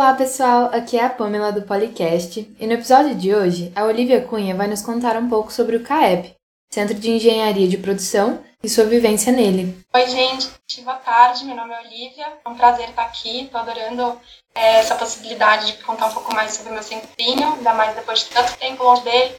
Olá 0.00 0.14
pessoal, 0.14 0.70
aqui 0.72 0.96
é 0.96 1.04
a 1.04 1.10
Pamela 1.10 1.52
do 1.52 1.60
Policast 1.60 2.56
e 2.58 2.66
no 2.66 2.72
episódio 2.72 3.14
de 3.14 3.34
hoje 3.34 3.70
a 3.76 3.84
Olivia 3.84 4.22
Cunha 4.22 4.54
vai 4.54 4.66
nos 4.66 4.80
contar 4.80 5.14
um 5.18 5.28
pouco 5.28 5.52
sobre 5.52 5.76
o 5.76 5.82
CAEP, 5.82 6.34
Centro 6.72 6.94
de 6.94 7.10
Engenharia 7.10 7.68
de 7.68 7.76
Produção 7.76 8.42
e 8.62 8.68
sua 8.70 8.84
vivência 8.84 9.30
nele. 9.30 9.78
Oi 9.94 10.06
gente, 10.08 10.48
boa 10.82 10.96
tarde, 10.96 11.44
meu 11.44 11.54
nome 11.54 11.74
é 11.74 11.80
Olivia, 11.80 12.32
é 12.42 12.48
um 12.48 12.54
prazer 12.54 12.88
estar 12.88 13.02
aqui, 13.02 13.42
estou 13.42 13.60
adorando 13.60 14.18
é, 14.54 14.78
essa 14.78 14.94
possibilidade 14.94 15.66
de 15.66 15.84
contar 15.84 16.06
um 16.06 16.14
pouco 16.14 16.34
mais 16.34 16.54
sobre 16.54 16.70
o 16.70 16.74
meu 16.74 16.82
centrinho, 16.82 17.52
ainda 17.52 17.74
mais 17.74 17.94
depois 17.94 18.20
de 18.20 18.30
tanto 18.30 18.56
tempo 18.56 18.82
longe 18.82 19.02
dele, 19.02 19.34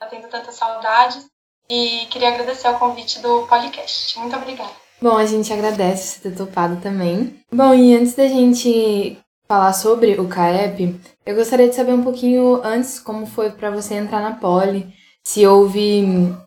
tá 0.00 0.06
tendo 0.06 0.26
tantas 0.28 0.54
saudades 0.54 1.26
e 1.68 2.06
queria 2.06 2.28
agradecer 2.28 2.68
o 2.70 2.78
convite 2.78 3.18
do 3.18 3.46
Policast. 3.46 4.18
Muito 4.18 4.34
obrigada. 4.34 4.72
Bom, 5.02 5.18
a 5.18 5.26
gente 5.26 5.52
agradece 5.52 6.20
você 6.22 6.30
ter 6.30 6.34
topado 6.34 6.80
também. 6.80 7.38
Bom, 7.52 7.74
e 7.74 7.94
antes 7.94 8.14
da 8.14 8.26
gente 8.26 9.18
falar 9.48 9.72
sobre 9.72 10.20
o 10.20 10.28
CAEP, 10.28 11.00
eu 11.24 11.34
gostaria 11.34 11.70
de 11.70 11.74
saber 11.74 11.92
um 11.92 12.04
pouquinho 12.04 12.60
antes 12.62 13.00
como 13.00 13.26
foi 13.26 13.50
para 13.50 13.70
você 13.70 13.94
entrar 13.94 14.20
na 14.20 14.34
Poli, 14.34 14.94
se 15.24 15.46
houve 15.46 16.04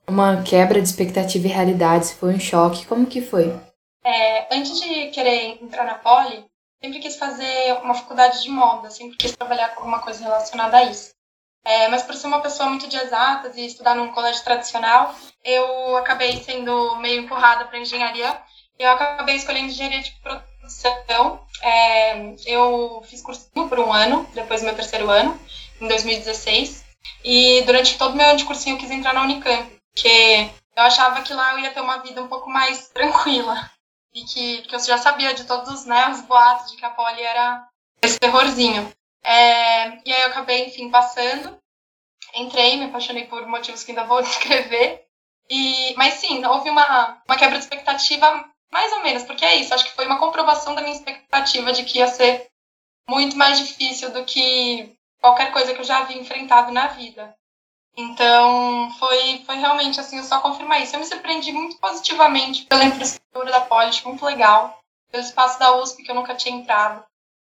uma 0.07 0.43
quebra 0.43 0.79
de 0.79 0.87
expectativa 0.87 1.47
e 1.47 1.49
realidade, 1.49 2.05
se 2.05 2.15
foi 2.15 2.35
um 2.35 2.39
choque, 2.39 2.85
como 2.85 3.07
que 3.07 3.19
foi? 3.19 3.59
É, 4.05 4.55
antes 4.55 4.79
de 4.79 5.07
querer 5.07 5.57
entrar 5.63 5.83
na 5.83 5.95
Poli, 5.95 6.45
sempre 6.79 6.99
quis 6.99 7.15
fazer 7.15 7.73
uma 7.81 7.95
faculdade 7.95 8.43
de 8.43 8.49
moda, 8.49 8.91
sempre 8.91 9.17
quis 9.17 9.35
trabalhar 9.35 9.69
com 9.69 9.79
alguma 9.79 9.99
coisa 9.99 10.23
relacionada 10.23 10.77
a 10.77 10.83
isso. 10.83 11.09
É, 11.65 11.87
mas 11.87 12.03
por 12.03 12.13
ser 12.13 12.27
uma 12.27 12.41
pessoa 12.41 12.69
muito 12.69 12.87
de 12.87 12.97
exatas 12.97 13.57
e 13.57 13.65
estudar 13.65 13.95
num 13.95 14.11
colégio 14.11 14.43
tradicional, 14.43 15.15
eu 15.43 15.97
acabei 15.97 16.37
sendo 16.37 16.95
meio 16.97 17.21
empurrada 17.21 17.65
para 17.65 17.79
engenharia. 17.79 18.39
Eu 18.77 18.89
acabei 18.91 19.35
escolhendo 19.35 19.69
engenharia 19.69 20.01
de 20.01 20.11
produção. 20.21 20.50
É, 21.61 22.35
eu 22.45 23.03
fiz 23.07 23.21
cursinho 23.21 23.69
por 23.69 23.79
um 23.79 23.91
ano, 23.93 24.27
depois 24.33 24.61
do 24.61 24.65
meu 24.65 24.75
terceiro 24.75 25.09
ano, 25.09 25.39
em 25.79 25.87
2016. 25.87 26.83
E 27.23 27.61
durante 27.63 27.97
todo 27.97 28.13
o 28.13 28.17
meu 28.17 28.27
ano 28.27 28.37
de 28.37 28.45
cursinho 28.45 28.75
eu 28.75 28.79
quis 28.79 28.91
entrar 28.91 29.13
na 29.13 29.23
Unicamp, 29.23 29.69
porque 29.93 30.49
eu 30.75 30.83
achava 30.83 31.21
que 31.21 31.33
lá 31.33 31.53
eu 31.53 31.59
ia 31.59 31.71
ter 31.71 31.81
uma 31.81 31.97
vida 31.97 32.21
um 32.21 32.27
pouco 32.27 32.49
mais 32.49 32.89
tranquila. 32.93 33.69
E 34.13 34.23
que, 34.25 34.61
que 34.63 34.75
eu 34.75 34.79
já 34.79 34.97
sabia 34.97 35.33
de 35.33 35.45
todos 35.45 35.85
né, 35.85 36.09
os 36.09 36.21
boatos 36.21 36.71
de 36.71 36.77
que 36.77 36.85
a 36.85 36.89
Poli 36.89 37.21
era 37.21 37.65
esse 38.01 38.19
terrorzinho. 38.19 38.91
É, 39.23 39.89
e 40.05 40.13
aí 40.13 40.21
eu 40.21 40.27
acabei, 40.27 40.65
enfim, 40.65 40.89
passando. 40.89 41.57
Entrei, 42.33 42.77
me 42.77 42.85
apaixonei 42.85 43.25
por 43.25 43.45
motivos 43.47 43.83
que 43.83 43.91
ainda 43.91 44.03
vou 44.03 44.21
descrever. 44.23 45.05
E, 45.49 45.93
mas 45.95 46.15
sim, 46.15 46.43
houve 46.45 46.69
uma, 46.69 47.21
uma 47.27 47.37
quebra 47.37 47.57
de 47.57 47.63
expectativa, 47.63 48.45
mais 48.71 48.91
ou 48.93 49.03
menos, 49.03 49.23
porque 49.23 49.45
é 49.45 49.55
isso, 49.55 49.73
acho 49.73 49.85
que 49.85 49.95
foi 49.95 50.05
uma 50.05 50.19
comprovação 50.19 50.73
da 50.73 50.81
minha 50.81 50.95
expectativa 50.95 51.73
de 51.73 51.83
que 51.83 51.99
ia 51.99 52.07
ser 52.07 52.47
muito 53.09 53.35
mais 53.35 53.59
difícil 53.59 54.11
do 54.11 54.23
que 54.23 54.93
qualquer 55.19 55.51
coisa 55.51 55.73
que 55.73 55.81
eu 55.81 55.85
já 55.85 55.99
havia 55.99 56.19
enfrentado 56.19 56.71
na 56.71 56.87
vida. 56.87 57.35
Então, 57.97 58.89
foi, 58.97 59.43
foi 59.45 59.55
realmente 59.57 59.99
assim, 59.99 60.17
eu 60.17 60.23
só 60.23 60.39
confirmar 60.39 60.81
isso. 60.81 60.95
Eu 60.95 60.99
me 60.99 61.05
surpreendi 61.05 61.51
muito 61.51 61.77
positivamente 61.77 62.63
pela 62.63 62.85
infraestrutura 62.85 63.51
da 63.51 63.61
Polis, 63.61 64.01
muito 64.03 64.25
legal, 64.25 64.79
pelo 65.11 65.23
espaço 65.23 65.59
da 65.59 65.75
USP 65.77 66.03
que 66.03 66.11
eu 66.11 66.15
nunca 66.15 66.35
tinha 66.35 66.55
entrado. 66.55 67.03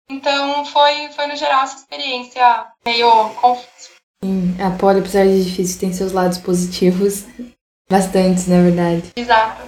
Então, 0.09 0.65
foi, 0.67 1.09
foi 1.13 1.27
no 1.29 1.37
geral 1.37 1.63
essa 1.63 1.79
experiência 1.79 2.67
meio 2.85 3.31
confusa. 3.35 3.91
Sim, 4.23 4.57
a 4.61 4.77
Poli, 4.77 5.01
apesar 5.01 5.25
de 5.25 5.45
difícil, 5.45 5.81
tem 5.81 5.93
seus 5.93 6.13
lados 6.13 6.39
positivos. 6.39 7.25
Bastantes, 7.89 8.49
na 8.49 8.63
verdade. 8.63 9.13
Exato. 9.15 9.63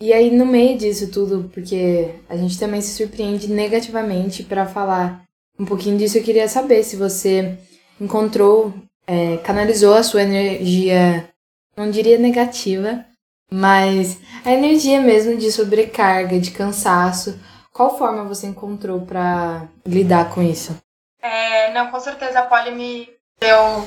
E 0.00 0.12
aí, 0.12 0.30
no 0.30 0.44
meio 0.44 0.76
disso 0.76 1.10
tudo, 1.10 1.50
porque 1.52 2.14
a 2.28 2.36
gente 2.36 2.58
também 2.58 2.80
se 2.80 2.94
surpreende 2.94 3.48
negativamente 3.48 4.42
para 4.42 4.66
falar 4.66 5.22
um 5.58 5.64
pouquinho 5.64 5.96
disso, 5.96 6.18
eu 6.18 6.22
queria 6.22 6.48
saber 6.48 6.82
se 6.82 6.96
você 6.96 7.58
encontrou, 8.00 8.74
é, 9.06 9.38
canalizou 9.38 9.94
a 9.94 10.02
sua 10.02 10.22
energia, 10.22 11.30
não 11.74 11.90
diria 11.90 12.18
negativa, 12.18 13.06
mas 13.50 14.18
a 14.44 14.52
energia 14.52 15.00
mesmo 15.00 15.36
de 15.36 15.50
sobrecarga, 15.50 16.38
de 16.38 16.50
cansaço 16.50 17.38
qual 17.76 17.98
forma 17.98 18.24
você 18.24 18.46
encontrou 18.46 19.02
para 19.02 19.68
lidar 19.84 20.30
com 20.30 20.40
isso? 20.40 20.74
É, 21.20 21.70
não, 21.74 21.90
com 21.90 22.00
certeza 22.00 22.40
a 22.40 22.46
Poli 22.46 22.70
me 22.70 23.06
deu, 23.38 23.86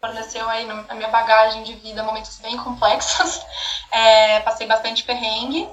forneceu 0.00 0.48
aí 0.48 0.64
na 0.64 0.94
minha 0.94 1.08
bagagem 1.08 1.62
de 1.62 1.74
vida 1.74 2.02
momentos 2.02 2.38
bem 2.38 2.56
complexos. 2.56 3.40
É, 3.92 4.38
passei 4.42 4.68
bastante 4.68 5.02
perrengue, 5.02 5.68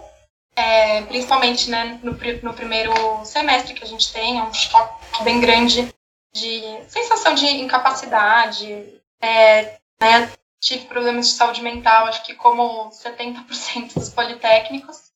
é, 0.56 1.04
principalmente 1.04 1.70
né, 1.70 2.00
no, 2.02 2.14
no 2.42 2.54
primeiro 2.56 2.92
semestre 3.24 3.76
que 3.76 3.84
a 3.84 3.88
gente 3.88 4.12
tem, 4.12 4.40
é 4.40 4.42
um 4.42 4.52
choque 4.52 5.24
bem 5.24 5.40
grande 5.40 5.94
de 6.34 6.84
sensação 6.90 7.36
de 7.36 7.46
incapacidade, 7.46 9.00
é, 9.22 9.78
né, 10.02 10.32
tive 10.60 10.86
problemas 10.88 11.28
de 11.28 11.36
saúde 11.36 11.62
mental, 11.62 12.08
acho 12.08 12.24
que 12.24 12.34
como 12.34 12.90
70% 12.90 13.94
dos 13.94 14.10
politécnicos. 14.10 15.12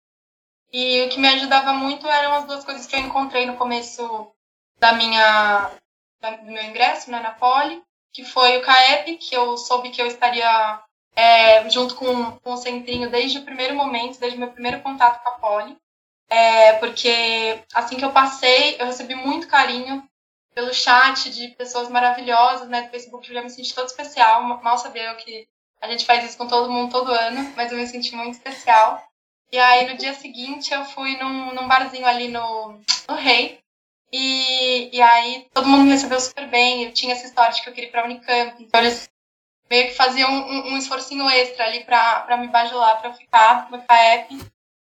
E 0.72 1.04
o 1.06 1.10
que 1.10 1.20
me 1.20 1.28
ajudava 1.28 1.74
muito 1.74 2.08
eram 2.08 2.34
as 2.36 2.46
duas 2.46 2.64
coisas 2.64 2.86
que 2.86 2.96
eu 2.96 3.00
encontrei 3.00 3.48
no 3.48 3.58
começo 3.58 4.32
da 4.80 4.94
minha 4.94 5.72
do 6.22 6.52
meu 6.52 6.64
ingresso 6.64 7.10
né, 7.10 7.20
na 7.20 7.32
Poli, 7.32 7.82
que 8.14 8.24
foi 8.24 8.58
o 8.58 8.62
CAEP, 8.62 9.18
que 9.18 9.36
eu 9.36 9.58
soube 9.58 9.90
que 9.90 10.02
eu 10.02 10.08
estaria 10.08 10.82
é, 11.16 11.70
junto 11.70 11.96
com, 11.96 12.32
com 12.40 12.54
o 12.54 12.58
Centrinho 12.58 13.10
desde 13.10 13.40
o 13.40 13.44
primeiro 13.44 13.76
momento, 13.76 14.20
desde 14.20 14.38
o 14.38 14.40
meu 14.40 14.52
primeiro 14.52 14.82
contato 14.82 15.22
com 15.24 15.30
a 15.30 15.34
Poli. 15.34 15.78
É, 16.30 16.74
porque 16.74 17.62
assim 17.74 17.98
que 17.98 18.06
eu 18.06 18.12
passei, 18.12 18.78
eu 18.80 18.86
recebi 18.86 19.16
muito 19.16 19.48
carinho 19.48 20.08
pelo 20.54 20.74
chat 20.74 21.30
de 21.30 21.50
pessoas 21.50 21.90
maravilhosas 21.90 22.68
né, 22.68 22.84
do 22.84 22.90
Facebook, 22.90 23.28
eu 23.28 23.36
já 23.36 23.42
me 23.42 23.50
senti 23.50 23.74
todo 23.74 23.88
especial, 23.88 24.44
mal 24.62 24.78
sabia 24.78 25.12
eu 25.12 25.16
que 25.16 25.48
a 25.82 25.90
gente 25.90 26.06
faz 26.06 26.24
isso 26.24 26.38
com 26.38 26.48
todo 26.48 26.72
mundo 26.72 26.92
todo 26.92 27.12
ano, 27.12 27.54
mas 27.56 27.72
eu 27.72 27.78
me 27.78 27.88
senti 27.88 28.16
muito 28.16 28.34
especial. 28.36 29.02
E 29.52 29.58
aí 29.58 29.90
no 29.90 29.98
dia 29.98 30.14
seguinte 30.14 30.74
eu 30.74 30.86
fui 30.86 31.18
num, 31.18 31.54
num 31.54 31.68
barzinho 31.68 32.06
ali 32.06 32.28
no, 32.28 32.80
no 33.10 33.16
Rei. 33.16 33.61
E, 34.12 34.96
e 34.96 35.02
aí 35.02 35.48
todo 35.54 35.68
mundo 35.68 35.84
me 35.84 35.92
recebeu 35.92 36.20
super 36.20 36.48
bem. 36.50 36.84
Eu 36.84 36.94
tinha 36.94 37.14
essa 37.14 37.26
história 37.26 37.54
de 37.54 37.62
que 37.62 37.70
eu 37.70 37.74
queria 37.74 37.90
ir 37.90 37.92
pra 37.92 38.06
Unicamp. 38.06 38.62
Então 38.62 38.80
eles 38.80 39.10
meio 39.70 39.88
que 39.88 39.96
faziam 39.96 40.30
um, 40.30 40.74
um 40.74 40.78
esforcinho 40.78 41.30
extra 41.30 41.66
ali 41.66 41.86
pra 41.86 42.38
me 42.38 42.50
bajular, 42.50 43.00
pra 43.00 43.14
ficar 43.14 43.72
no 43.72 43.82
CAEP. 43.82 44.38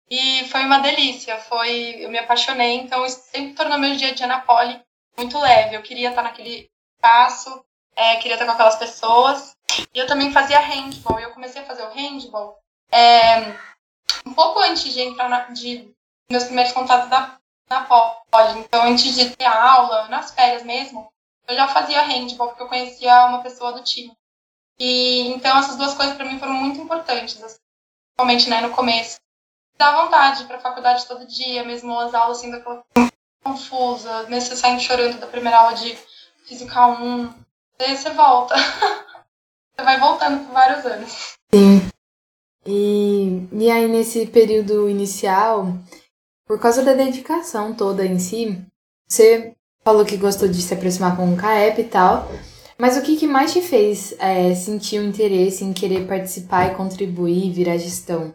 E 0.10 0.46
foi 0.46 0.62
uma 0.62 0.80
delícia. 0.80 1.38
Foi, 1.38 1.98
eu 2.00 2.10
me 2.10 2.18
apaixonei. 2.18 2.78
Então 2.78 3.06
isso 3.06 3.22
sempre 3.32 3.54
tornou 3.54 3.78
meu 3.78 3.96
dia 3.96 4.10
a 4.10 4.14
dia 4.14 4.28
na 4.28 4.42
Poli 4.42 4.82
muito 5.18 5.40
leve. 5.40 5.76
Eu 5.76 5.84
queria 5.84 6.10
estar 6.10 6.24
naquele 6.24 6.70
espaço, 6.96 7.64
é, 7.96 8.16
queria 8.16 8.34
estar 8.34 8.46
com 8.46 8.52
aquelas 8.52 8.78
pessoas. 8.78 9.56
E 9.94 10.00
eu 10.00 10.08
também 10.08 10.32
fazia 10.32 10.60
handball. 10.60 11.20
Eu 11.20 11.32
comecei 11.32 11.62
a 11.62 11.66
fazer 11.66 11.84
o 11.84 11.92
handball. 11.94 12.58
É, 12.92 13.56
um 14.26 14.34
pouco 14.34 14.60
antes 14.60 14.92
de 14.92 15.02
entrar 15.02 15.30
na, 15.30 15.42
de 15.50 15.94
meus 16.30 16.46
primeiros 16.46 16.74
contatos 16.74 17.10
da, 17.10 17.39
na 17.69 17.81
poli. 17.85 18.59
Então, 18.59 18.84
antes 18.84 19.13
de 19.16 19.30
ter 19.30 19.46
aula, 19.46 20.07
nas 20.07 20.34
férias 20.34 20.63
mesmo, 20.63 21.12
eu 21.47 21.56
já 21.56 21.68
fazia 21.68 22.02
handball, 22.02 22.50
porque 22.50 22.63
eu 22.63 22.68
conhecia 22.68 23.25
uma 23.28 23.41
pessoa 23.41 23.74
do 23.74 23.84
time. 23.84 24.12
E 24.80 25.28
então 25.34 25.57
essas 25.57 25.75
duas 25.75 25.94
coisas 25.94 26.16
para 26.16 26.25
mim 26.25 26.40
foram 26.40 26.53
muito 26.53 26.80
importantes, 26.80 27.41
assim, 27.44 27.57
principalmente 28.16 28.50
né, 28.50 28.62
no 28.62 28.74
começo. 28.74 29.19
Dá 29.78 30.03
vontade 30.03 30.46
para 30.46 30.57
a 30.57 30.62
faculdade 30.62 31.06
todo 31.06 31.28
dia, 31.28 31.63
mesmo 31.63 31.97
as 32.00 32.13
aulas 32.13 32.40
assim, 32.40 32.52
daquela 32.52 32.84
confusa, 33.44 34.24
mesmo 34.24 34.50
você 34.50 34.56
saindo 34.56 34.81
chorando 34.81 35.19
da 35.19 35.28
primeira 35.28 35.57
aula 35.57 35.74
de 35.74 35.97
Física 36.46 36.88
1, 36.88 37.34
daí 37.78 37.97
você 37.97 38.09
volta. 38.12 38.56
você 39.75 39.84
vai 39.84 40.00
voltando 40.00 40.46
por 40.46 40.53
vários 40.53 40.86
anos. 40.86 41.38
Sim. 41.53 41.90
E, 42.66 43.47
e 43.51 43.72
aí, 43.72 43.88
nesse 43.88 44.28
período 44.28 44.90
inicial, 44.90 45.74
por 46.50 46.60
causa 46.60 46.84
da 46.84 46.94
dedicação 46.94 47.76
toda 47.76 48.04
em 48.04 48.18
si, 48.18 48.60
você 49.08 49.56
falou 49.84 50.04
que 50.04 50.18
gostou 50.18 50.48
de 50.48 50.60
se 50.60 50.74
aproximar 50.74 51.16
com 51.16 51.32
o 51.32 51.38
CAEP 51.38 51.81
e 51.81 51.84
tal, 51.84 52.28
mas 52.75 52.98
o 52.98 53.04
que, 53.04 53.18
que 53.18 53.28
mais 53.28 53.54
te 53.54 53.62
fez 53.62 54.16
é, 54.18 54.56
sentir 54.56 54.98
o 54.98 55.04
interesse 55.04 55.63
em 55.63 55.72
querer 55.72 56.07
participar 56.07 56.66
e 56.66 56.75
contribuir, 56.75 57.51
virar 57.51 57.78
gestão? 57.78 58.34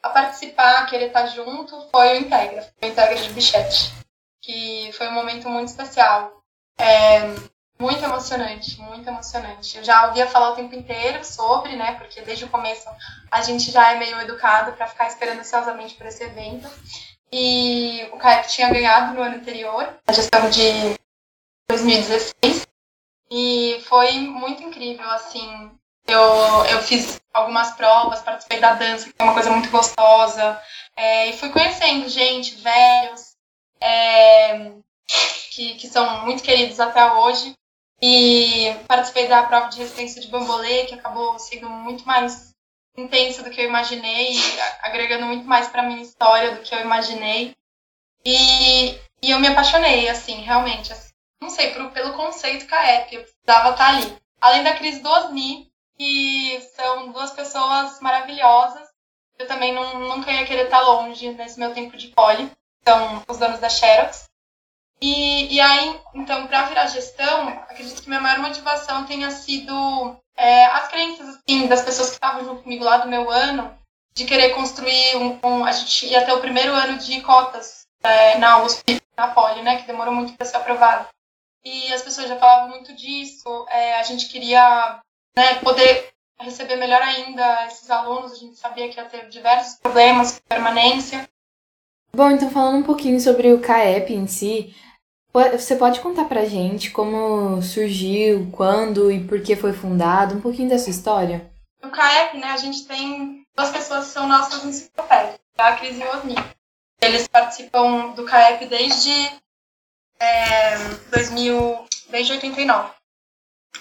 A 0.00 0.10
participar, 0.10 0.86
querer 0.86 1.08
estar 1.08 1.26
junto, 1.26 1.88
foi 1.90 2.12
o 2.12 2.20
Integra, 2.20 2.72
o 2.80 2.86
Integra 2.86 3.16
de 3.16 3.30
Bichete, 3.30 3.92
que 4.40 4.92
foi 4.92 5.08
um 5.08 5.14
momento 5.14 5.48
muito 5.48 5.66
especial. 5.66 6.40
É, 6.78 7.34
muito 7.80 8.02
emocionante, 8.04 8.80
muito 8.80 9.08
emocionante. 9.08 9.76
Eu 9.76 9.82
já 9.82 10.06
ouvia 10.06 10.28
falar 10.28 10.52
o 10.52 10.54
tempo 10.54 10.74
inteiro 10.74 11.24
sobre, 11.24 11.74
né? 11.74 11.94
Porque 11.94 12.22
desde 12.22 12.44
o 12.44 12.48
começo 12.48 12.88
a 13.30 13.42
gente 13.42 13.72
já 13.72 13.92
é 13.92 13.98
meio 13.98 14.20
educado 14.20 14.72
para 14.72 14.86
ficar 14.86 15.08
esperando 15.08 15.40
ansiosamente 15.40 15.94
por 15.94 16.06
esse 16.06 16.22
evento. 16.22 16.68
E 17.32 18.08
o 18.12 18.18
CAEP 18.18 18.48
tinha 18.48 18.70
ganhado 18.70 19.14
no 19.14 19.22
ano 19.22 19.36
anterior, 19.36 19.98
a 20.06 20.12
gestão 20.12 20.48
de 20.48 20.96
2016. 21.68 22.66
E 23.30 23.82
foi 23.84 24.12
muito 24.12 24.62
incrível, 24.62 25.08
assim. 25.10 25.70
Eu, 26.06 26.22
eu 26.66 26.82
fiz 26.82 27.20
algumas 27.34 27.72
provas, 27.72 28.22
participei 28.22 28.60
da 28.60 28.74
dança, 28.74 29.06
que 29.06 29.14
é 29.18 29.24
uma 29.24 29.34
coisa 29.34 29.50
muito 29.50 29.70
gostosa. 29.70 30.60
É, 30.94 31.28
e 31.28 31.36
fui 31.36 31.50
conhecendo 31.50 32.08
gente, 32.08 32.54
velhos, 32.56 33.36
é, 33.80 34.72
que, 35.50 35.74
que 35.74 35.88
são 35.88 36.24
muito 36.24 36.42
queridos 36.42 36.78
até 36.78 37.12
hoje. 37.12 37.54
E 38.00 38.74
participei 38.86 39.26
da 39.26 39.42
prova 39.42 39.68
de 39.68 39.78
resistência 39.78 40.20
de 40.20 40.28
bambolê, 40.28 40.84
que 40.84 40.94
acabou 40.94 41.38
sendo 41.38 41.68
muito 41.68 42.06
mais 42.06 42.54
intensa 42.96 43.42
do 43.42 43.50
que 43.50 43.60
eu 43.60 43.66
imaginei, 43.66 44.36
agregando 44.82 45.26
muito 45.26 45.44
mais 45.46 45.68
para 45.68 45.82
minha 45.82 46.02
história 46.02 46.54
do 46.54 46.62
que 46.62 46.74
eu 46.74 46.80
imaginei. 46.80 47.54
E, 48.24 48.90
e 49.22 49.30
eu 49.30 49.38
me 49.38 49.48
apaixonei, 49.48 50.08
assim, 50.08 50.40
realmente. 50.40 50.92
Assim, 50.92 51.10
não 51.40 51.50
sei, 51.50 51.72
pro, 51.72 51.90
pelo 51.90 52.14
conceito 52.14 52.66
CAEP, 52.66 53.14
eu 53.14 53.22
precisava 53.22 53.70
estar 53.70 53.88
ali. 53.88 54.16
Além 54.40 54.62
da 54.62 54.74
Cris 54.74 55.00
do 55.00 55.10
que 55.96 56.60
são 56.74 57.10
duas 57.12 57.30
pessoas 57.30 58.00
maravilhosas. 58.00 58.86
Eu 59.38 59.46
também 59.46 59.72
não, 59.72 60.00
nunca 60.00 60.30
ia 60.30 60.46
querer 60.46 60.64
estar 60.64 60.80
longe 60.80 61.30
nesse 61.32 61.58
meu 61.58 61.72
tempo 61.74 61.96
de 61.96 62.08
poli. 62.08 62.50
São 62.86 63.22
os 63.28 63.38
donos 63.38 63.60
da 63.60 63.68
Xerox. 63.68 64.28
E, 65.00 65.54
e 65.54 65.60
aí, 65.60 66.00
então, 66.14 66.46
para 66.46 66.66
virar 66.66 66.86
gestão, 66.86 67.48
acredito 67.48 68.02
que 68.02 68.08
minha 68.08 68.20
maior 68.20 68.38
motivação 68.38 69.04
tenha 69.04 69.30
sido 69.30 70.16
é, 70.36 70.66
das 71.68 71.82
pessoas 71.82 72.08
que 72.08 72.14
estavam 72.14 72.44
junto 72.44 72.62
comigo 72.62 72.84
lá 72.84 72.98
do 72.98 73.08
meu 73.08 73.30
ano, 73.30 73.76
de 74.14 74.24
querer 74.24 74.54
construir 74.54 75.16
um, 75.16 75.38
um 75.44 75.64
a 75.64 75.72
gente 75.72 76.06
ia 76.06 76.24
ter 76.24 76.32
o 76.32 76.40
primeiro 76.40 76.72
ano 76.72 76.98
de 76.98 77.20
cotas 77.20 77.86
é, 78.02 78.38
na 78.38 78.62
USP, 78.62 79.00
na 79.16 79.28
Poli, 79.28 79.62
né, 79.62 79.76
que 79.76 79.86
demorou 79.86 80.14
muito 80.14 80.32
para 80.34 80.46
ser 80.46 80.56
aprovado. 80.56 81.06
E 81.64 81.92
as 81.92 82.02
pessoas 82.02 82.28
já 82.28 82.36
falavam 82.36 82.70
muito 82.70 82.94
disso, 82.94 83.66
é, 83.70 83.98
a 83.98 84.02
gente 84.02 84.28
queria 84.28 85.00
né, 85.36 85.54
poder 85.56 86.10
receber 86.40 86.76
melhor 86.76 87.02
ainda 87.02 87.66
esses 87.66 87.90
alunos, 87.90 88.32
a 88.32 88.36
gente 88.36 88.56
sabia 88.56 88.88
que 88.88 88.98
ia 88.98 89.04
ter 89.06 89.28
diversos 89.28 89.78
problemas 89.80 90.32
com 90.32 90.48
permanência. 90.48 91.28
Bom, 92.14 92.30
então 92.30 92.50
falando 92.50 92.78
um 92.78 92.82
pouquinho 92.82 93.20
sobre 93.20 93.52
o 93.52 93.60
CAEP 93.60 94.14
em 94.14 94.26
si, 94.26 94.74
você 95.52 95.76
pode 95.76 96.00
contar 96.00 96.24
pra 96.24 96.46
gente 96.46 96.90
como 96.90 97.60
surgiu, 97.60 98.48
quando 98.52 99.12
e 99.12 99.22
por 99.22 99.42
que 99.42 99.54
foi 99.54 99.72
fundado, 99.72 100.34
um 100.34 100.40
pouquinho 100.40 100.68
dessa 100.68 100.88
história? 100.88 101.50
No 101.86 101.92
CAEP, 101.92 102.38
né, 102.38 102.48
a 102.48 102.56
gente 102.56 102.84
tem 102.84 103.46
duas 103.54 103.70
pessoas 103.70 104.06
que 104.06 104.12
são 104.12 104.26
nossas 104.26 104.64
enciclopédias, 104.64 105.38
a 105.56 105.76
Cris 105.76 105.96
e 105.96 106.02
o 106.02 106.16
Osni. 106.16 106.34
Eles 107.00 107.28
participam 107.28 108.10
do 108.10 108.24
CAEP 108.24 108.66
desde 108.66 109.12
é, 110.18 110.76
2000, 111.12 111.86
desde 112.08 112.32
89. 112.32 112.92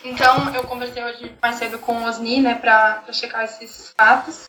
Então, 0.04 0.54
eu 0.54 0.68
conversei 0.68 1.04
hoje 1.04 1.36
mais 1.42 1.56
cedo 1.56 1.80
com 1.80 1.98
o 1.98 2.04
Osni, 2.04 2.42
né, 2.42 2.54
pra 2.54 3.04
checar 3.12 3.44
esses 3.44 3.90
fatos. 3.98 4.48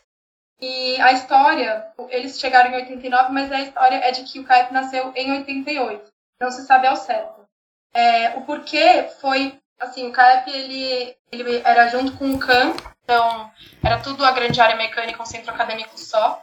E 0.61 1.01
a 1.01 1.11
história, 1.13 1.91
eles 2.09 2.39
chegaram 2.39 2.69
em 2.69 2.75
89, 2.75 3.33
mas 3.33 3.51
a 3.51 3.61
história 3.61 3.95
é 3.95 4.11
de 4.11 4.21
que 4.23 4.39
o 4.39 4.45
CAEP 4.45 4.71
nasceu 4.71 5.11
em 5.15 5.31
88 5.31 6.11
não 6.39 6.51
se 6.51 6.63
sabe 6.67 6.85
ao 6.85 6.95
certo. 6.95 7.43
É, 7.91 8.37
o 8.37 8.41
porquê 8.41 9.09
foi, 9.19 9.59
assim, 9.79 10.07
o 10.07 10.11
CAEP, 10.11 10.49
ele, 10.49 11.15
ele 11.31 11.61
era 11.63 11.87
junto 11.89 12.13
com 12.17 12.31
o 12.31 12.39
CAM, 12.39 12.75
então 13.03 13.51
era 13.83 13.99
tudo 13.99 14.25
a 14.25 14.31
grande 14.31 14.59
área 14.59 14.75
mecânica, 14.75 15.21
um 15.21 15.25
centro 15.25 15.51
acadêmico 15.51 15.97
só. 15.97 16.41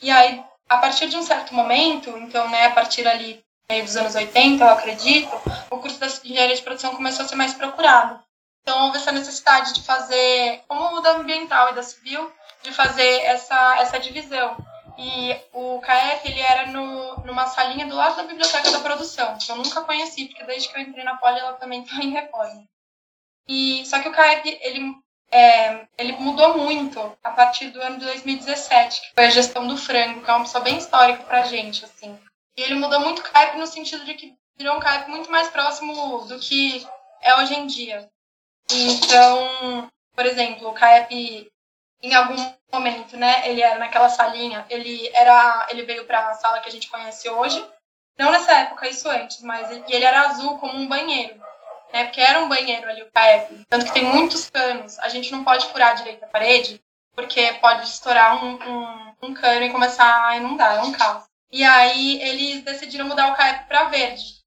E 0.00 0.10
aí, 0.10 0.44
a 0.68 0.78
partir 0.78 1.08
de 1.08 1.16
um 1.16 1.22
certo 1.22 1.54
momento, 1.54 2.10
então, 2.18 2.48
né, 2.48 2.66
a 2.66 2.70
partir 2.70 3.06
ali 3.06 3.44
meio 3.68 3.84
dos 3.84 3.96
anos 3.96 4.14
80, 4.14 4.62
eu 4.62 4.68
acredito, 4.68 5.30
o 5.70 5.78
curso 5.78 5.98
da 5.98 6.06
engenharia 6.06 6.54
de 6.54 6.62
produção 6.62 6.94
começou 6.94 7.24
a 7.24 7.28
ser 7.28 7.36
mais 7.36 7.54
procurado. 7.54 8.22
Então, 8.62 8.86
houve 8.86 8.98
essa 8.98 9.12
necessidade 9.12 9.74
de 9.74 9.82
fazer, 9.82 10.62
como 10.66 10.96
o 10.96 11.00
da 11.00 11.12
ambiental 11.12 11.70
e 11.70 11.74
da 11.74 11.82
civil, 11.82 12.30
de 12.62 12.72
fazer 12.72 13.20
essa, 13.22 13.76
essa 13.78 13.98
divisão. 13.98 14.56
E 14.96 15.36
o 15.52 15.80
KF, 15.80 16.28
ele 16.28 16.40
era 16.40 16.66
no, 16.66 17.16
numa 17.24 17.46
salinha 17.46 17.86
do 17.86 17.96
lado 17.96 18.16
da 18.16 18.24
biblioteca 18.24 18.70
da 18.70 18.80
produção, 18.80 19.36
que 19.38 19.50
eu 19.50 19.56
nunca 19.56 19.82
conheci, 19.82 20.26
porque 20.26 20.44
desde 20.44 20.68
que 20.68 20.76
eu 20.76 20.82
entrei 20.82 21.04
na 21.04 21.16
Poli, 21.16 21.38
ela 21.38 21.54
também 21.54 21.82
está 21.82 21.96
em 21.96 22.10
reforma. 22.10 22.64
E, 23.48 23.84
só 23.86 24.00
que 24.00 24.08
o 24.08 24.12
KF, 24.12 24.58
ele, 24.62 24.94
é, 25.30 25.86
ele 25.98 26.12
mudou 26.12 26.58
muito 26.58 27.00
a 27.22 27.30
partir 27.30 27.70
do 27.70 27.80
ano 27.80 27.98
de 27.98 28.04
2017, 28.04 29.00
que 29.00 29.14
foi 29.14 29.26
a 29.26 29.30
gestão 29.30 29.66
do 29.66 29.76
frango, 29.76 30.22
que 30.22 30.30
é 30.30 30.34
uma 30.34 30.44
pessoa 30.44 30.62
bem 30.62 30.78
histórica 30.78 31.24
pra 31.24 31.42
gente, 31.42 31.84
assim. 31.84 32.18
E 32.56 32.62
ele 32.62 32.76
mudou 32.76 33.00
muito 33.00 33.18
o 33.18 33.22
KF 33.22 33.58
no 33.58 33.66
sentido 33.66 34.04
de 34.04 34.14
que 34.14 34.34
virou 34.56 34.76
um 34.76 34.80
KF 34.80 35.10
muito 35.10 35.30
mais 35.30 35.48
próximo 35.48 36.20
do 36.26 36.38
que 36.38 36.86
é 37.20 37.34
hoje 37.36 37.54
em 37.54 37.66
dia. 37.66 38.08
Então, 38.70 39.90
por 40.14 40.24
exemplo, 40.24 40.68
o 40.68 40.74
KF 40.74 41.50
em 42.04 42.14
algum 42.14 42.36
momento, 42.72 43.16
né, 43.16 43.48
ele 43.48 43.62
era 43.62 43.78
naquela 43.78 44.08
salinha, 44.08 44.64
ele 44.68 45.08
era, 45.14 45.66
ele 45.70 45.84
veio 45.84 46.04
para 46.04 46.28
a 46.28 46.34
sala 46.34 46.60
que 46.60 46.68
a 46.68 46.72
gente 46.72 46.90
conhece 46.90 47.28
hoje. 47.28 47.64
Não 48.18 48.30
nessa 48.30 48.52
época, 48.52 48.88
isso 48.88 49.08
antes, 49.08 49.40
mas 49.42 49.70
ele, 49.70 49.84
ele 49.88 50.04
era 50.04 50.28
azul 50.28 50.58
como 50.58 50.74
um 50.74 50.86
banheiro, 50.86 51.34
né? 51.92 52.04
Porque 52.04 52.20
era 52.20 52.40
um 52.40 52.48
banheiro 52.48 52.88
ali 52.88 53.02
o 53.02 53.10
CAEP, 53.10 53.64
tanto 53.68 53.86
que 53.86 53.92
tem 53.92 54.04
muitos 54.04 54.48
canos. 54.50 54.98
A 55.00 55.08
gente 55.08 55.32
não 55.32 55.42
pode 55.42 55.66
furar 55.66 55.96
direito 55.96 56.24
a 56.24 56.28
parede, 56.28 56.80
porque 57.14 57.54
pode 57.54 57.88
estourar 57.88 58.44
um, 58.44 58.54
um, 58.54 59.14
um 59.22 59.34
cano 59.34 59.64
e 59.64 59.70
começar 59.70 60.26
a 60.26 60.36
inundar, 60.36 60.76
é 60.76 60.82
um 60.82 60.92
caos. 60.92 61.24
E 61.50 61.64
aí 61.64 62.20
eles 62.22 62.62
decidiram 62.62 63.06
mudar 63.06 63.32
o 63.32 63.36
CAEP 63.36 63.66
para 63.66 63.84
verde. 63.84 64.44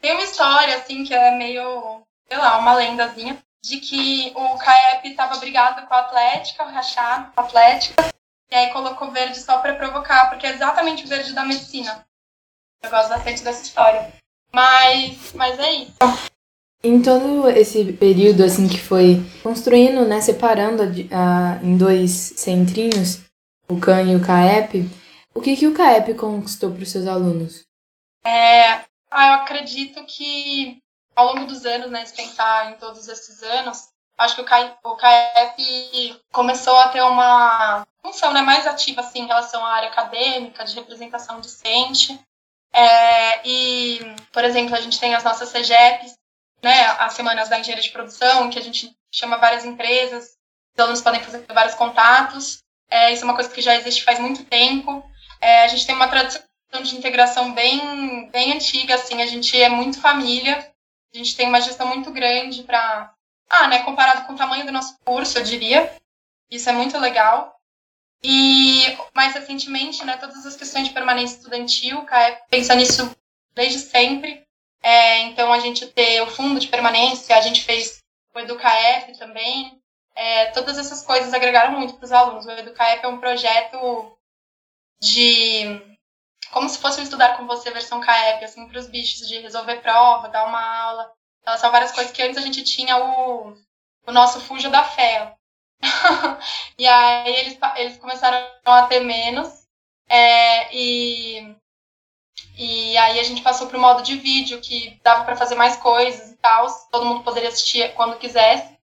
Tem 0.00 0.12
uma 0.12 0.22
história 0.22 0.76
assim 0.76 1.04
que 1.04 1.12
é 1.12 1.30
meio, 1.32 2.02
sei 2.26 2.38
lá, 2.38 2.56
uma 2.58 2.74
lendazinha, 2.74 3.42
de 3.62 3.78
que 3.78 4.32
o 4.34 4.56
CAEP 4.56 5.08
estava 5.08 5.36
brigado 5.38 5.86
com 5.86 5.94
a 5.94 6.00
Atlética, 6.00 6.64
o 6.64 6.70
rachado 6.70 7.32
com 7.32 7.40
a 7.40 7.44
Atlética, 7.44 8.10
e 8.50 8.54
aí 8.54 8.72
colocou 8.72 9.10
verde 9.10 9.38
só 9.38 9.58
para 9.58 9.74
provocar, 9.74 10.28
porque 10.28 10.46
é 10.46 10.50
exatamente 10.50 11.04
o 11.04 11.08
verde 11.08 11.32
da 11.32 11.44
medicina. 11.44 12.04
Eu 12.82 12.90
gosto 12.90 13.10
bastante 13.10 13.44
dessa 13.44 13.62
história. 13.62 14.12
Mas, 14.52 15.32
mas 15.34 15.58
é 15.58 15.72
isso. 15.72 15.94
Em 16.82 17.02
todo 17.02 17.48
esse 17.50 17.92
período 17.92 18.42
assim 18.42 18.66
que 18.66 18.80
foi 18.80 19.22
construindo, 19.42 20.06
né, 20.06 20.20
separando 20.20 20.82
a, 20.82 20.86
a, 20.86 21.62
em 21.62 21.76
dois 21.76 22.10
centrinhos, 22.36 23.20
o 23.68 23.78
CAN 23.78 24.02
e 24.04 24.16
o 24.16 24.24
CAEP, 24.24 24.88
o 25.34 25.40
que, 25.40 25.56
que 25.56 25.66
o 25.66 25.74
CAEP 25.74 26.14
conquistou 26.14 26.72
para 26.72 26.82
os 26.82 26.90
seus 26.90 27.06
alunos? 27.06 27.64
É, 28.24 28.78
eu 28.78 29.32
acredito 29.34 30.04
que 30.06 30.82
ao 31.14 31.26
longo 31.26 31.46
dos 31.46 31.64
anos, 31.66 31.90
né, 31.90 32.04
se 32.04 32.14
pensar 32.14 32.72
em 32.72 32.76
todos 32.76 33.08
esses 33.08 33.42
anos, 33.42 33.88
acho 34.18 34.34
que 34.34 34.42
o, 34.42 34.96
CAEP 34.96 36.20
começou 36.32 36.76
a 36.76 36.88
ter 36.88 37.02
uma 37.02 37.86
função 38.02 38.32
né, 38.32 38.42
mais 38.42 38.66
ativa 38.66 39.00
assim, 39.00 39.20
em 39.20 39.26
relação 39.26 39.64
à 39.64 39.72
área 39.74 39.88
acadêmica, 39.88 40.64
de 40.64 40.74
representação 40.74 41.40
discente. 41.40 42.18
É, 42.72 43.46
e, 43.46 43.98
por 44.32 44.44
exemplo, 44.44 44.74
a 44.74 44.80
gente 44.80 45.00
tem 45.00 45.14
as 45.14 45.24
nossas 45.24 45.50
CGEPs, 45.50 46.16
né, 46.62 46.86
as 46.98 47.14
semanas 47.14 47.48
da 47.48 47.58
engenharia 47.58 47.82
de 47.82 47.90
produção, 47.90 48.50
que 48.50 48.58
a 48.58 48.62
gente 48.62 48.94
chama 49.10 49.38
várias 49.38 49.64
empresas, 49.64 50.36
os 50.74 50.78
alunos 50.78 51.00
podem 51.00 51.22
fazer 51.22 51.44
vários 51.52 51.74
contatos. 51.74 52.62
É, 52.88 53.12
isso 53.12 53.22
é 53.22 53.24
uma 53.24 53.34
coisa 53.34 53.50
que 53.50 53.62
já 53.62 53.74
existe 53.74 54.04
faz 54.04 54.18
muito 54.18 54.44
tempo. 54.44 55.02
É, 55.40 55.64
a 55.64 55.68
gente 55.68 55.86
tem 55.86 55.94
uma 55.94 56.08
tradição 56.08 56.42
de 56.82 56.96
integração 56.96 57.52
bem, 57.52 58.28
bem 58.30 58.52
antiga, 58.52 58.94
assim, 58.94 59.22
a 59.22 59.26
gente 59.26 59.60
é 59.60 59.68
muito 59.68 60.00
família. 60.00 60.69
A 61.12 61.18
gente 61.18 61.36
tem 61.36 61.48
uma 61.48 61.60
gestão 61.60 61.86
muito 61.88 62.10
grande 62.10 62.62
para. 62.62 63.12
Ah, 63.48 63.66
né? 63.68 63.82
Comparado 63.82 64.26
com 64.26 64.32
o 64.32 64.36
tamanho 64.36 64.64
do 64.64 64.72
nosso 64.72 64.96
curso, 65.04 65.38
eu 65.38 65.42
diria. 65.42 65.92
Isso 66.50 66.68
é 66.68 66.72
muito 66.72 66.98
legal. 66.98 67.56
E 68.22 68.96
mais 69.14 69.32
recentemente, 69.34 70.04
né, 70.04 70.16
todas 70.18 70.44
as 70.44 70.54
questões 70.54 70.88
de 70.88 70.94
permanência 70.94 71.36
estudantil, 71.36 72.02
CAEP 72.02 72.42
pensa 72.50 72.74
nisso 72.74 73.10
desde 73.54 73.78
sempre. 73.78 74.44
É, 74.82 75.20
então, 75.22 75.52
a 75.52 75.58
gente 75.58 75.86
ter 75.86 76.22
o 76.22 76.26
fundo 76.26 76.60
de 76.60 76.68
permanência, 76.68 77.36
a 77.36 77.40
gente 77.40 77.62
fez 77.62 78.02
o 78.34 78.38
EducaF 78.38 79.18
também. 79.18 79.80
É, 80.14 80.46
todas 80.46 80.78
essas 80.78 81.02
coisas 81.02 81.32
agregaram 81.32 81.72
muito 81.78 81.94
para 81.94 82.04
os 82.04 82.12
alunos. 82.12 82.46
O 82.46 82.50
EducaF 82.50 83.04
é 83.04 83.08
um 83.08 83.20
projeto 83.20 84.16
de 85.00 85.89
como 86.52 86.68
se 86.68 86.78
fosse 86.78 87.02
estudar 87.02 87.36
com 87.36 87.46
você 87.46 87.70
versão 87.70 88.00
CAEP, 88.00 88.44
assim, 88.44 88.68
para 88.68 88.78
os 88.78 88.88
bichos, 88.88 89.28
de 89.28 89.38
resolver 89.38 89.76
prova, 89.76 90.28
dar 90.28 90.46
uma 90.46 90.60
aula. 90.60 91.12
Então, 91.40 91.56
são 91.56 91.70
várias 91.70 91.92
coisas 91.92 92.12
que 92.12 92.22
antes 92.22 92.38
a 92.38 92.42
gente 92.42 92.62
tinha 92.64 92.96
o, 92.98 93.56
o 94.06 94.12
nosso 94.12 94.40
fujo 94.40 94.70
da 94.70 94.84
fé. 94.84 95.34
e 96.78 96.86
aí 96.86 97.34
eles, 97.36 97.58
eles 97.76 97.98
começaram 97.98 98.46
a 98.64 98.82
ter 98.86 99.00
menos. 99.00 99.66
É, 100.08 100.74
e, 100.74 101.54
e 102.58 102.96
aí 102.96 103.20
a 103.20 103.22
gente 103.22 103.42
passou 103.42 103.68
para 103.68 103.78
o 103.78 103.80
modo 103.80 104.02
de 104.02 104.16
vídeo, 104.16 104.60
que 104.60 105.00
dava 105.02 105.24
para 105.24 105.36
fazer 105.36 105.54
mais 105.54 105.76
coisas 105.76 106.30
e 106.30 106.36
tal. 106.36 106.66
Todo 106.90 107.06
mundo 107.06 107.24
poderia 107.24 107.48
assistir 107.48 107.94
quando 107.94 108.18
quisesse. 108.18 108.78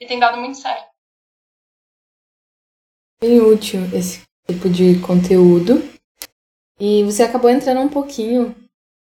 E 0.00 0.06
tem 0.06 0.18
dado 0.18 0.38
muito 0.38 0.58
certo. 0.58 0.88
Bem 3.20 3.40
útil 3.40 3.80
esse 3.92 4.22
tipo 4.48 4.70
de 4.70 5.00
conteúdo. 5.00 5.97
E 6.80 7.02
você 7.04 7.22
acabou 7.22 7.50
entrando 7.50 7.80
um 7.80 7.88
pouquinho 7.88 8.54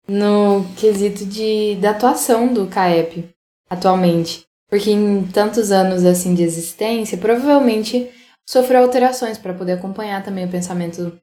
no 0.07 0.65
quesito 0.75 1.25
de, 1.25 1.75
da 1.75 1.91
atuação 1.91 2.53
do 2.53 2.67
CAEP 2.67 3.29
atualmente. 3.69 4.45
Porque 4.69 4.91
em 4.91 5.25
tantos 5.27 5.71
anos 5.71 6.05
assim 6.05 6.33
de 6.33 6.43
existência, 6.43 7.17
provavelmente 7.17 8.11
sofreu 8.47 8.81
alterações 8.81 9.37
para 9.37 9.53
poder 9.53 9.73
acompanhar 9.73 10.23
também 10.23 10.45
o 10.45 10.51
pensamento 10.51 11.19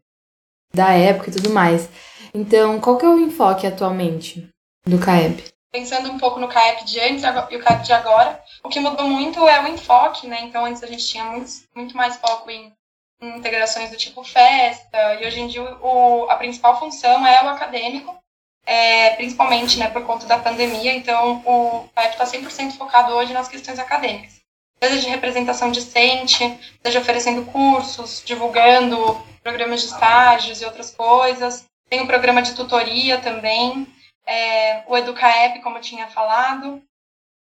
da 0.72 0.92
época 0.92 1.30
e 1.30 1.32
tudo 1.32 1.50
mais. 1.50 1.88
Então, 2.32 2.80
qual 2.80 2.96
que 2.96 3.04
é 3.04 3.08
o 3.08 3.18
enfoque 3.18 3.66
atualmente 3.66 4.48
do 4.86 4.98
CAEP? 4.98 5.44
Pensando 5.72 6.10
um 6.10 6.18
pouco 6.18 6.40
no 6.40 6.48
CAEP 6.48 6.84
de 6.84 7.00
antes 7.00 7.22
e 7.22 7.56
o 7.56 7.60
CAEP 7.60 7.84
de 7.84 7.92
agora, 7.92 8.40
o 8.62 8.68
que 8.68 8.80
mudou 8.80 9.08
muito 9.08 9.40
é 9.48 9.62
o 9.62 9.68
enfoque, 9.68 10.26
né? 10.26 10.42
Então, 10.42 10.64
antes 10.64 10.82
a 10.82 10.86
gente 10.86 11.06
tinha 11.06 11.24
muito, 11.24 11.50
muito 11.74 11.96
mais 11.96 12.16
foco 12.16 12.50
em, 12.50 12.72
integrações 13.20 13.90
do 13.90 13.96
tipo 13.96 14.24
festa, 14.24 15.14
e 15.14 15.26
hoje 15.26 15.40
em 15.40 15.46
dia 15.46 15.62
o, 15.62 16.26
a 16.30 16.36
principal 16.36 16.78
função 16.78 17.26
é 17.26 17.44
o 17.44 17.48
acadêmico, 17.48 18.16
é, 18.64 19.10
principalmente 19.10 19.78
né, 19.78 19.88
por 19.90 20.04
conta 20.04 20.26
da 20.26 20.38
pandemia. 20.38 20.94
Então, 20.94 21.42
o 21.44 21.88
CAEP 21.94 22.12
está 22.12 22.24
100% 22.24 22.76
focado 22.76 23.12
hoje 23.14 23.32
nas 23.32 23.48
questões 23.48 23.78
acadêmicas 23.78 24.40
seja 24.82 25.00
de 25.00 25.08
representação 25.08 25.70
discente, 25.70 26.58
seja 26.82 27.00
oferecendo 27.00 27.44
cursos, 27.52 28.22
divulgando 28.24 29.20
programas 29.42 29.82
de 29.82 29.88
estágios 29.88 30.60
e 30.60 30.64
outras 30.64 30.90
coisas. 30.94 31.66
Tem 31.88 32.00
o 32.00 32.04
um 32.04 32.06
programa 32.06 32.40
de 32.40 32.54
tutoria 32.54 33.18
também, 33.18 33.86
é, 34.26 34.82
o 34.86 34.96
EducaEP, 34.96 35.60
como 35.60 35.76
eu 35.76 35.82
tinha 35.82 36.06
falado. 36.06 36.82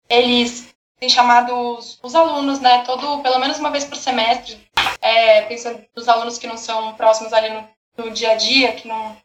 Eles 0.09 0.75
têm 0.99 1.09
chamado 1.09 1.55
os, 1.55 1.99
os, 2.03 2.15
alunos, 2.15 2.61
né, 2.61 2.83
todo, 2.85 3.23
pelo 3.23 3.39
menos 3.39 3.59
uma 3.59 3.71
vez 3.71 3.85
por 3.85 3.97
semestre, 3.97 4.66
é, 5.07 5.43
pensando 5.43 5.85
nos 5.95 6.09
alunos 6.09 6.39
que 6.39 6.47
não 6.47 6.57
são 6.57 6.95
próximos 6.95 7.33
ali 7.33 7.51
no, 7.51 7.69
no 8.05 8.11
dia 8.11 8.33
a 8.33 8.35
dia, 8.35 8.75
que 8.75 8.89
não 8.89 9.17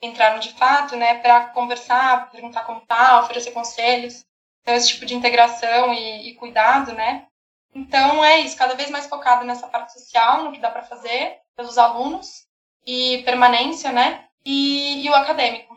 entraram 0.00 0.40
de 0.40 0.52
fato, 0.54 0.96
né, 0.96 1.18
para 1.18 1.46
conversar, 1.48 2.30
perguntar 2.30 2.64
como 2.64 2.80
tá, 2.80 3.20
oferecer 3.20 3.52
conselhos. 3.52 4.24
Então, 4.62 4.74
esse 4.74 4.88
tipo 4.88 5.06
de 5.06 5.14
integração 5.14 5.92
e, 5.94 6.30
e 6.30 6.34
cuidado, 6.34 6.92
né, 6.92 7.26
então 7.74 8.24
é 8.24 8.40
isso, 8.40 8.56
cada 8.56 8.74
vez 8.74 8.90
mais 8.90 9.06
focado 9.06 9.44
nessa 9.44 9.66
parte 9.66 9.92
social, 9.92 10.44
no 10.44 10.52
que 10.52 10.60
dá 10.60 10.70
para 10.70 10.82
fazer 10.82 11.38
pelos 11.56 11.78
alunos 11.78 12.46
e 12.86 13.22
permanência, 13.24 13.90
né? 13.92 14.24
E, 14.44 15.04
e, 15.04 15.08
o 15.08 15.14
acadêmico. 15.14 15.74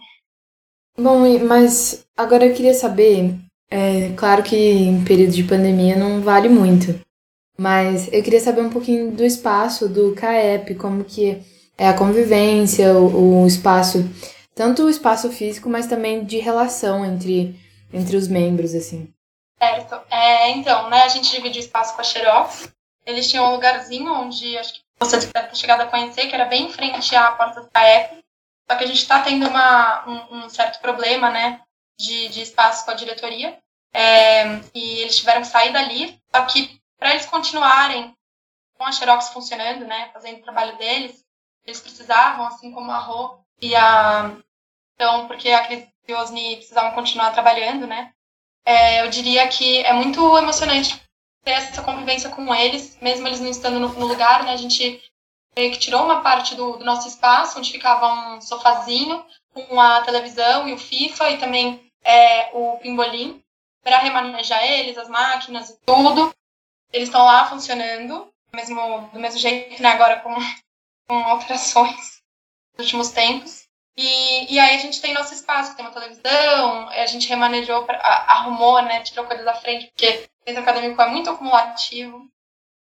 Bom, 0.97 1.19
mas 1.39 2.05
agora 2.17 2.45
eu 2.45 2.53
queria 2.53 2.73
saber, 2.73 3.35
é 3.69 4.11
claro 4.17 4.41
que 4.43 4.55
em 4.55 5.03
período 5.03 5.33
de 5.33 5.43
pandemia 5.43 5.95
não 5.95 6.21
vale 6.21 6.49
muito, 6.49 6.99
mas 7.57 8.11
eu 8.11 8.21
queria 8.21 8.39
saber 8.39 8.61
um 8.61 8.69
pouquinho 8.69 9.11
do 9.11 9.23
espaço 9.23 9.87
do 9.87 10.13
CAEP, 10.13 10.75
como 10.75 11.03
que 11.03 11.41
é 11.77 11.87
a 11.87 11.97
convivência, 11.97 12.93
o, 12.93 13.43
o 13.43 13.47
espaço, 13.47 14.09
tanto 14.53 14.83
o 14.83 14.89
espaço 14.89 15.31
físico, 15.31 15.69
mas 15.69 15.87
também 15.87 16.23
de 16.23 16.37
relação 16.37 17.05
entre, 17.05 17.59
entre 17.93 18.15
os 18.15 18.27
membros, 18.27 18.73
assim. 18.73 19.13
Certo. 19.57 20.01
É, 20.09 20.51
então, 20.51 20.89
né, 20.89 21.03
a 21.03 21.07
gente 21.07 21.31
dividiu 21.31 21.61
o 21.61 21.65
espaço 21.65 21.95
com 21.95 22.01
a 22.01 22.03
Xerox. 22.03 22.69
Eles 23.05 23.29
tinham 23.29 23.45
um 23.45 23.51
lugarzinho 23.51 24.11
onde 24.11 24.57
acho 24.57 24.73
que 24.73 24.81
você 24.99 25.17
deve 25.17 25.47
ter 25.47 25.55
chegado 25.55 25.81
a 25.81 25.87
conhecer, 25.87 26.27
que 26.27 26.35
era 26.35 26.45
bem 26.45 26.67
em 26.67 26.71
frente 26.71 27.15
à 27.15 27.31
porta 27.31 27.61
do 27.61 27.69
CAEP. 27.69 28.23
Só 28.69 28.77
que 28.77 28.83
a 28.83 28.87
gente 28.87 29.01
está 29.01 29.21
tendo 29.21 29.47
uma, 29.47 30.03
um, 30.07 30.37
um, 30.37 30.49
certo 30.49 30.81
problema, 30.81 31.29
né, 31.29 31.61
de, 31.99 32.29
de 32.29 32.41
espaço 32.41 32.83
com 32.83 32.91
a 32.91 32.95
diretoria. 32.95 33.57
É, 33.93 34.59
e 34.73 34.99
eles 35.01 35.17
tiveram 35.17 35.41
que 35.41 35.47
sair 35.47 35.71
dali. 35.71 36.19
Só 36.33 36.41
que 36.45 36.79
para 36.97 37.11
eles 37.11 37.25
continuarem 37.25 38.15
com 38.77 38.83
a 38.83 38.91
Xerox 38.91 39.29
funcionando, 39.29 39.85
né, 39.85 40.09
fazendo 40.13 40.39
o 40.39 40.43
trabalho 40.43 40.77
deles, 40.77 41.23
eles 41.65 41.79
precisavam, 41.79 42.45
assim 42.45 42.71
como 42.71 42.91
a 42.91 42.99
Rô 42.99 43.39
e 43.61 43.75
a... 43.75 44.35
Então, 44.93 45.27
porque 45.27 45.49
a 45.49 45.65
Cris 45.65 45.87
e 46.07 46.13
o 46.13 46.17
Osni 46.17 46.57
precisavam 46.57 46.93
continuar 46.93 47.31
trabalhando, 47.31 47.87
né, 47.87 48.13
é, 48.65 49.01
eu 49.01 49.09
diria 49.09 49.47
que 49.47 49.79
é 49.83 49.93
muito 49.93 50.37
emocionante 50.37 50.99
ter 51.43 51.51
essa 51.51 51.83
convivência 51.83 52.29
com 52.31 52.53
eles, 52.53 52.97
mesmo 52.99 53.27
eles 53.27 53.39
não 53.39 53.49
estando 53.49 53.79
no, 53.79 53.89
no 53.89 54.07
lugar, 54.07 54.43
né? 54.43 54.53
A 54.53 54.57
gente 54.57 54.99
meio 55.55 55.71
que 55.71 55.77
tirou 55.77 56.03
uma 56.03 56.21
parte 56.21 56.55
do, 56.55 56.77
do, 56.77 56.83
nosso 56.83 57.07
espaço, 57.07 57.59
onde 57.59 57.71
ficava 57.71 58.35
um 58.35 58.41
sofazinho 58.41 59.23
com 59.53 59.79
a 59.79 60.01
televisão 60.01 60.67
e 60.67 60.73
o 60.73 60.77
FIFA 60.77 61.29
e 61.29 61.37
também 61.37 61.91
é, 62.03 62.49
o 62.53 62.77
pimbolim, 62.77 63.41
para 63.83 63.99
remanejar 63.99 64.63
eles, 64.65 64.97
as 64.97 65.07
máquinas 65.07 65.69
e 65.69 65.77
tudo. 65.85 66.33
Eles 66.95 67.09
estão 67.09 67.25
lá 67.25 67.45
funcionando, 67.49 68.31
mesmo, 68.53 69.09
do 69.11 69.19
mesmo 69.19 69.37
jeito, 69.37 69.81
né? 69.81 69.89
Agora 69.89 70.21
com, 70.21 70.33
com 71.05 71.15
alterações 71.15 72.21
nos 72.77 72.85
últimos 72.85 73.09
tempos. 73.09 73.65
E, 73.97 74.53
e 74.53 74.57
aí 74.57 74.75
a 74.75 74.79
gente 74.79 75.01
tem 75.01 75.13
nosso 75.13 75.33
espaço, 75.33 75.75
tem 75.75 75.85
uma 75.85 75.93
televisão, 75.93 76.87
a 76.89 77.05
gente 77.05 77.27
remanejou, 77.27 77.83
pra, 77.83 77.97
arrumou, 78.27 78.81
né, 78.81 79.01
tirou 79.01 79.25
coisas 79.25 79.45
da 79.45 79.55
frente, 79.55 79.87
porque 79.87 80.27
o 80.41 80.49
centro 80.49 80.63
acadêmico 80.63 81.01
é 81.01 81.07
muito 81.07 81.29
acumulativo, 81.29 82.29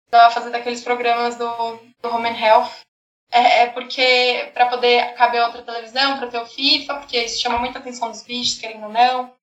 dá 0.09 0.29
fazer 0.29 0.51
daqueles 0.51 0.83
programas 0.83 1.37
do, 1.37 1.47
do 2.01 2.09
Home 2.09 2.29
and 2.29 2.39
Health. 2.39 2.71
É, 3.29 3.63
é 3.63 3.67
porque, 3.67 4.51
para 4.53 4.67
poder 4.67 5.13
caber 5.15 5.41
outra 5.43 5.61
televisão, 5.61 6.17
para 6.17 6.27
ter 6.27 6.39
o 6.39 6.45
FIFA, 6.45 6.95
porque 6.95 7.23
isso 7.23 7.41
chama 7.41 7.57
muita 7.57 7.79
atenção 7.79 8.09
dos 8.09 8.23
bichos, 8.23 8.57
querendo 8.57 8.85
ou 8.85 8.91
não. 8.91 9.33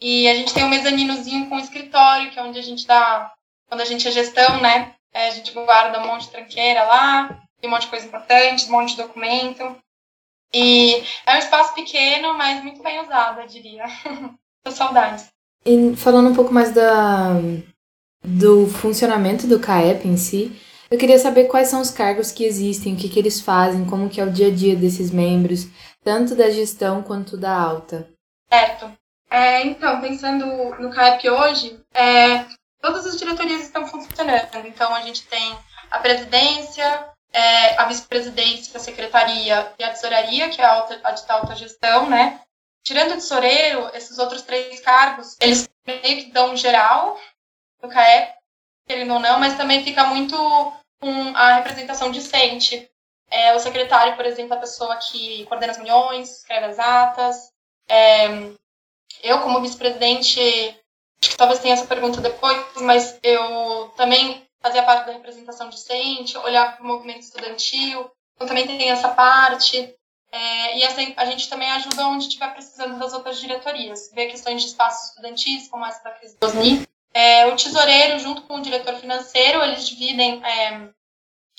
E 0.00 0.28
a 0.28 0.34
gente 0.34 0.52
tem 0.52 0.64
um 0.64 0.68
mezaninozinho 0.68 1.48
com 1.48 1.58
escritório, 1.58 2.30
que 2.30 2.38
é 2.38 2.42
onde 2.42 2.58
a 2.58 2.62
gente 2.62 2.86
dá, 2.86 3.32
quando 3.72 3.80
a 3.80 3.86
gente 3.86 4.06
é 4.06 4.10
gestão, 4.10 4.60
né, 4.60 4.92
é, 5.14 5.28
a 5.28 5.30
gente 5.30 5.50
guarda 5.50 5.98
um 5.98 6.06
monte 6.06 6.26
de 6.26 6.32
tranqueira 6.32 6.84
lá, 6.84 7.40
tem 7.58 7.70
um 7.70 7.72
monte 7.72 7.84
de 7.84 7.88
coisa 7.88 8.04
importante, 8.04 8.68
um 8.68 8.72
monte 8.72 8.90
de 8.90 9.02
documento. 9.02 9.76
E 10.52 11.02
é 11.24 11.36
um 11.36 11.38
espaço 11.38 11.74
pequeno, 11.74 12.34
mas 12.36 12.62
muito 12.62 12.82
bem 12.82 13.00
usado, 13.00 13.40
eu 13.40 13.46
diria. 13.46 13.84
Tô 14.62 14.70
saudades. 14.70 15.28
E 15.64 15.96
falando 15.96 16.28
um 16.28 16.34
pouco 16.34 16.52
mais 16.52 16.70
da, 16.70 17.32
do 18.22 18.66
funcionamento 18.66 19.46
do 19.46 19.58
CAEP 19.58 20.06
em 20.06 20.18
si, 20.18 20.54
eu 20.90 20.98
queria 20.98 21.18
saber 21.18 21.44
quais 21.44 21.68
são 21.68 21.80
os 21.80 21.90
cargos 21.90 22.30
que 22.30 22.44
existem, 22.44 22.92
o 22.92 22.96
que, 22.98 23.08
que 23.08 23.18
eles 23.18 23.40
fazem, 23.40 23.86
como 23.86 24.10
que 24.10 24.20
é 24.20 24.24
o 24.24 24.30
dia 24.30 24.48
a 24.48 24.54
dia 24.54 24.76
desses 24.76 25.10
membros, 25.10 25.66
tanto 26.04 26.34
da 26.34 26.50
gestão 26.50 27.02
quanto 27.02 27.38
da 27.38 27.58
alta. 27.58 28.06
Certo. 28.52 28.92
É, 29.30 29.66
então, 29.66 29.98
pensando 29.98 30.44
no 30.78 30.90
CAEP 30.90 31.30
hoje, 31.30 31.80
é, 31.94 32.44
todas 32.82 33.06
as 33.06 33.16
diretorias 33.16 33.62
estão 33.62 33.86
funcionando. 33.86 34.66
Então, 34.66 34.94
a 34.94 35.00
gente 35.02 35.26
tem 35.26 35.56
a 35.90 35.98
presidência, 36.00 37.08
é, 37.32 37.78
a 37.78 37.86
vice-presidência, 37.86 38.76
a 38.76 38.80
secretaria 38.80 39.72
e 39.78 39.84
a 39.84 39.90
tesouraria, 39.90 40.50
que 40.50 40.60
é 40.60 40.64
a, 40.64 40.72
alta, 40.72 41.00
a 41.02 41.12
de 41.12 41.30
alta 41.30 41.54
gestão, 41.54 42.10
né? 42.10 42.40
Tirando 42.84 43.12
o 43.12 43.14
tesoureiro, 43.14 43.88
esses 43.94 44.18
outros 44.18 44.42
três 44.42 44.80
cargos, 44.80 45.36
eles 45.40 45.68
meio 45.86 46.24
que 46.24 46.32
dão 46.32 46.56
geral 46.56 47.18
no 47.80 47.88
CAEP, 47.88 48.34
querendo 48.86 49.14
ou 49.14 49.20
não, 49.20 49.38
mas 49.38 49.56
também 49.56 49.84
fica 49.84 50.04
muito 50.06 50.36
com 51.00 51.36
a 51.36 51.54
representação 51.54 52.10
discente. 52.10 52.88
É, 53.30 53.54
o 53.54 53.60
secretário, 53.60 54.16
por 54.16 54.26
exemplo, 54.26 54.54
é 54.54 54.56
a 54.56 54.60
pessoa 54.60 54.96
que 54.96 55.46
coordena 55.46 55.72
as 55.72 55.78
reuniões, 55.78 56.38
escreve 56.38 56.66
as 56.66 56.78
atas. 56.78 57.52
É, 57.88 58.26
eu, 59.22 59.40
como 59.40 59.60
vice-presidente, 59.60 60.76
acho 61.22 61.30
que 61.30 61.36
talvez 61.36 61.60
tenha 61.60 61.74
essa 61.74 61.86
pergunta 61.86 62.20
depois, 62.20 62.58
mas 62.80 63.18
eu 63.22 63.92
também 63.96 64.44
fazia 64.60 64.82
parte 64.82 65.06
da 65.06 65.12
representação 65.12 65.68
discente, 65.68 66.36
olhar 66.38 66.76
para 66.76 66.84
o 66.84 66.86
movimento 66.86 67.20
estudantil, 67.20 68.10
então 68.34 68.46
também 68.46 68.66
tem 68.66 68.90
essa 68.90 69.08
parte. 69.08 69.94
É, 70.32 70.78
e 70.78 70.82
essa, 70.82 71.00
a 71.16 71.24
gente 71.26 71.48
também 71.48 71.70
ajuda 71.72 72.06
onde 72.06 72.24
estiver 72.24 72.52
precisando 72.52 72.98
das 72.98 73.12
outras 73.12 73.38
diretorias, 73.38 74.10
ver 74.14 74.28
questões 74.28 74.62
de 74.62 74.68
espaços 74.68 75.10
estudantis, 75.10 75.68
como 75.68 75.84
essa 75.84 76.02
da 76.02 76.10
crise 76.10 76.36
do 76.38 76.46
OSNI. 76.46 76.88
É, 77.14 77.46
o 77.46 77.56
tesoureiro, 77.56 78.18
junto 78.18 78.42
com 78.42 78.56
o 78.56 78.62
diretor 78.62 78.94
financeiro, 78.94 79.62
eles 79.62 79.86
dividem 79.86 80.42
é, 80.44 80.88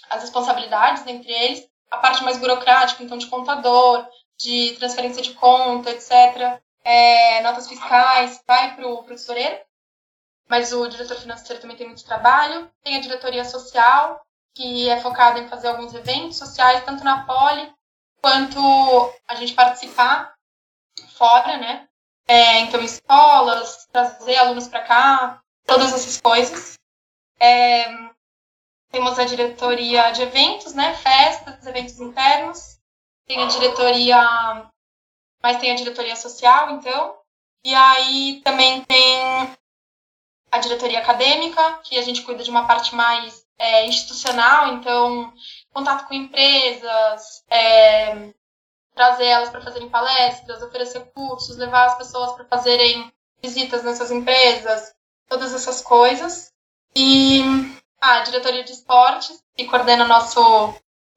as 0.10 0.22
responsabilidades 0.22 1.06
entre 1.06 1.32
eles, 1.32 1.68
a 1.92 1.98
parte 1.98 2.24
mais 2.24 2.38
burocrática, 2.38 3.04
então 3.04 3.18
de 3.18 3.28
contador, 3.28 4.08
de 4.38 4.76
transferência 4.80 5.22
de 5.22 5.34
conta, 5.34 5.92
etc., 5.92 6.60
é, 6.84 7.42
notas 7.42 7.68
fiscais, 7.68 8.42
vai 8.48 8.76
para 8.76 8.88
o 8.88 9.04
tesoureiro, 9.04 9.60
mas 10.48 10.74
o 10.74 10.88
diretor 10.88 11.18
financeiro 11.18 11.62
também 11.62 11.78
tem 11.78 11.88
muito 11.88 12.04
trabalho. 12.04 12.70
Tem 12.84 12.98
a 12.98 13.02
diretoria 13.02 13.46
social, 13.46 14.22
que 14.54 14.90
é 14.90 15.00
focada 15.00 15.40
em 15.40 15.48
fazer 15.48 15.70
alguns 15.70 15.94
eventos 15.94 16.38
sociais, 16.38 16.84
tanto 16.84 17.04
na 17.04 17.26
Poli, 17.26 17.74
quanto 18.22 18.60
a 19.28 19.36
gente 19.36 19.54
participar 19.54 20.34
fora, 21.18 21.58
né? 21.58 21.88
É, 22.28 22.60
então, 22.60 22.82
escolas, 22.82 23.86
trazer 23.92 24.38
alunos 24.38 24.68
para 24.68 24.84
cá, 24.84 25.42
todas 25.66 25.94
essas 25.94 26.22
coisas. 26.22 26.78
É, 27.40 27.86
temos 28.90 29.18
a 29.18 29.26
diretoria 29.26 30.12
de 30.12 30.22
eventos, 30.22 30.74
né? 30.74 30.94
Festas, 30.96 31.66
eventos 31.66 32.00
internos. 32.00 32.80
Tem 33.26 33.44
a 33.44 33.48
diretoria, 33.48 34.72
mas 35.44 35.58
tem 35.60 35.72
a 35.72 35.76
diretoria 35.76 36.16
social, 36.16 36.72
então. 36.72 37.16
E 37.64 37.76
aí 37.76 38.42
também 38.44 38.82
tem 38.86 39.56
a 40.50 40.58
diretoria 40.60 41.00
acadêmica, 41.00 41.80
que 41.84 41.98
a 41.98 42.02
gente 42.02 42.22
cuida 42.22 42.44
de 42.44 42.50
uma 42.50 42.66
parte 42.66 42.96
mais 42.96 43.46
é, 43.58 43.86
institucional, 43.86 44.74
então 44.74 45.34
contato 45.74 46.08
com 46.08 46.14
empresas, 46.14 47.44
é, 47.50 48.34
trazer 48.94 49.26
elas 49.26 49.50
para 49.50 49.62
fazerem 49.62 49.90
palestras, 49.90 50.62
oferecer 50.62 51.12
cursos, 51.14 51.58
levar 51.58 51.86
as 51.88 51.98
pessoas 51.98 52.34
para 52.34 52.46
fazerem 52.46 53.12
visitas 53.42 53.84
nessas 53.84 54.12
empresas, 54.12 54.94
todas 55.28 55.54
essas 55.54 55.82
coisas. 55.82 56.54
E 56.96 57.42
ah, 58.00 58.20
a 58.20 58.24
diretoria 58.24 58.64
de 58.64 58.72
esportes, 58.72 59.44
que 59.56 59.66
coordena 59.66 60.06
nosso 60.06 60.40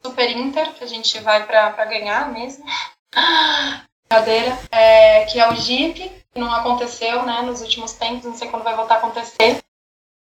Super 0.02 0.30
Inter, 0.30 0.72
que 0.74 0.84
a 0.84 0.86
gente 0.86 1.18
vai 1.20 1.46
para 1.46 1.84
ganhar 1.84 2.32
mesmo. 2.32 2.64
Cadeira, 4.08 4.56
é, 4.70 5.24
que 5.26 5.40
é 5.40 5.48
o 5.48 5.54
que 5.54 6.24
não 6.34 6.52
aconteceu 6.52 7.24
né, 7.24 7.42
nos 7.42 7.60
últimos 7.60 7.92
tempos, 7.92 8.24
não 8.24 8.34
sei 8.34 8.48
quando 8.48 8.62
vai 8.62 8.76
voltar 8.76 8.96
a 8.96 8.98
acontecer. 8.98 9.62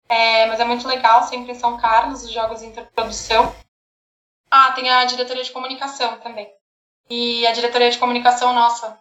É, 0.07 0.47
mas 0.47 0.59
é 0.59 0.65
muito 0.65 0.87
legal, 0.87 1.23
sempre 1.23 1.51
em 1.51 1.59
São 1.59 1.77
Carlos, 1.77 2.23
os 2.23 2.31
jogos 2.31 2.59
de 2.61 2.65
interprodução. 2.65 3.55
Ah, 4.49 4.71
tem 4.71 4.89
a 4.89 5.05
diretoria 5.05 5.43
de 5.43 5.51
comunicação 5.51 6.19
também. 6.19 6.51
E 7.09 7.45
a 7.45 7.51
diretoria 7.51 7.91
de 7.91 7.99
comunicação, 7.99 8.53
nossa, 8.53 8.99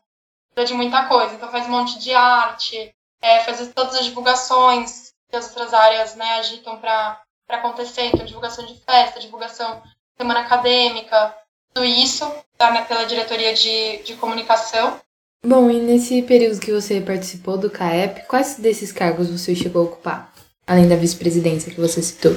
precisa 0.54 0.72
de 0.72 0.74
muita 0.74 1.06
coisa. 1.06 1.34
Então 1.34 1.50
faz 1.50 1.66
um 1.66 1.70
monte 1.70 1.98
de 1.98 2.12
arte, 2.12 2.94
é, 3.20 3.40
faz 3.40 3.66
todas 3.74 3.94
as 3.96 4.04
divulgações 4.04 5.12
que 5.28 5.36
as 5.36 5.48
outras 5.48 5.74
áreas 5.74 6.14
né, 6.14 6.38
agitam 6.38 6.78
para 6.78 7.22
acontecer. 7.48 8.06
Então, 8.06 8.24
divulgação 8.24 8.64
de 8.66 8.78
festa, 8.80 9.20
divulgação 9.20 9.80
de 9.80 9.90
semana 10.16 10.40
acadêmica, 10.40 11.36
isso 11.84 12.30
tá, 12.56 12.82
pela 12.82 13.04
diretoria 13.04 13.54
de, 13.54 14.02
de 14.02 14.14
comunicação. 14.16 15.00
Bom, 15.44 15.70
e 15.70 15.80
nesse 15.80 16.22
período 16.22 16.60
que 16.60 16.72
você 16.72 17.00
participou 17.00 17.56
do 17.56 17.70
CAEP, 17.70 18.26
quais 18.26 18.56
desses 18.56 18.92
cargos 18.92 19.30
você 19.30 19.54
chegou 19.54 19.82
a 19.82 19.84
ocupar? 19.86 20.32
Além 20.66 20.88
da 20.88 20.96
vice-presidência 20.96 21.72
que 21.72 21.80
você 21.80 22.02
citou. 22.02 22.36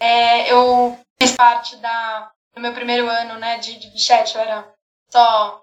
É, 0.00 0.52
eu 0.52 0.98
fiz 1.20 1.32
parte 1.32 1.76
da, 1.76 2.30
no 2.56 2.62
meu 2.62 2.72
primeiro 2.72 3.08
ano 3.08 3.38
né, 3.38 3.58
de, 3.58 3.78
de 3.78 3.90
bichete, 3.90 4.34
eu 4.34 4.40
era 4.40 4.72
só 5.10 5.62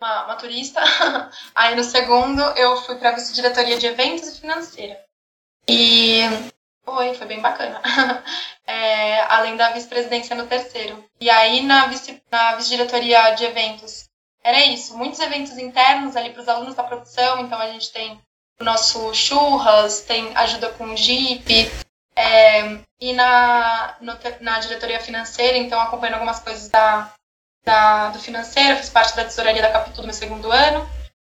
uma, 0.00 0.24
uma 0.24 0.36
turista. 0.36 0.80
Aí 1.54 1.76
no 1.76 1.84
segundo 1.84 2.40
eu 2.56 2.76
fui 2.78 2.96
para 2.96 3.10
a 3.10 3.14
vice-diretoria 3.14 3.78
de 3.78 3.86
eventos 3.86 4.28
e 4.28 4.40
financeira. 4.40 4.98
E 5.68 6.22
foi, 6.94 7.14
foi 7.14 7.26
bem 7.26 7.40
bacana. 7.40 7.80
É, 8.70 9.22
além 9.22 9.56
da 9.56 9.70
vice-presidência 9.70 10.36
no 10.36 10.46
terceiro. 10.46 11.02
E 11.18 11.30
aí 11.30 11.62
na, 11.62 11.86
vice, 11.86 12.22
vice-diretoria 12.58 13.30
de 13.30 13.46
eventos 13.46 14.08
era 14.44 14.64
isso, 14.64 14.96
muitos 14.96 15.20
eventos 15.20 15.58
internos 15.58 16.16
ali 16.16 16.30
para 16.30 16.42
os 16.42 16.48
alunos 16.48 16.74
da 16.74 16.82
produção, 16.82 17.40
então 17.40 17.58
a 17.58 17.68
gente 17.68 17.92
tem 17.92 18.20
o 18.60 18.64
nosso 18.64 19.12
churras, 19.14 20.02
tem 20.02 20.34
ajuda 20.36 20.70
com 20.70 20.96
Jeep, 20.96 21.70
é, 22.16 22.78
e 23.00 23.12
na, 23.12 23.96
no, 24.00 24.16
na 24.40 24.58
diretoria 24.58 25.00
financeira, 25.00 25.56
então 25.56 25.80
acompanhando 25.80 26.14
algumas 26.14 26.40
coisas 26.40 26.68
da, 26.68 27.12
da, 27.64 28.08
do 28.08 28.18
financeiro, 28.18 28.78
fiz 28.78 28.90
parte 28.90 29.14
da 29.14 29.24
tesouraria 29.24 29.62
da 29.62 29.70
Capitu 29.70 29.98
no 29.98 30.04
meu 30.04 30.14
segundo 30.14 30.50
ano. 30.50 30.88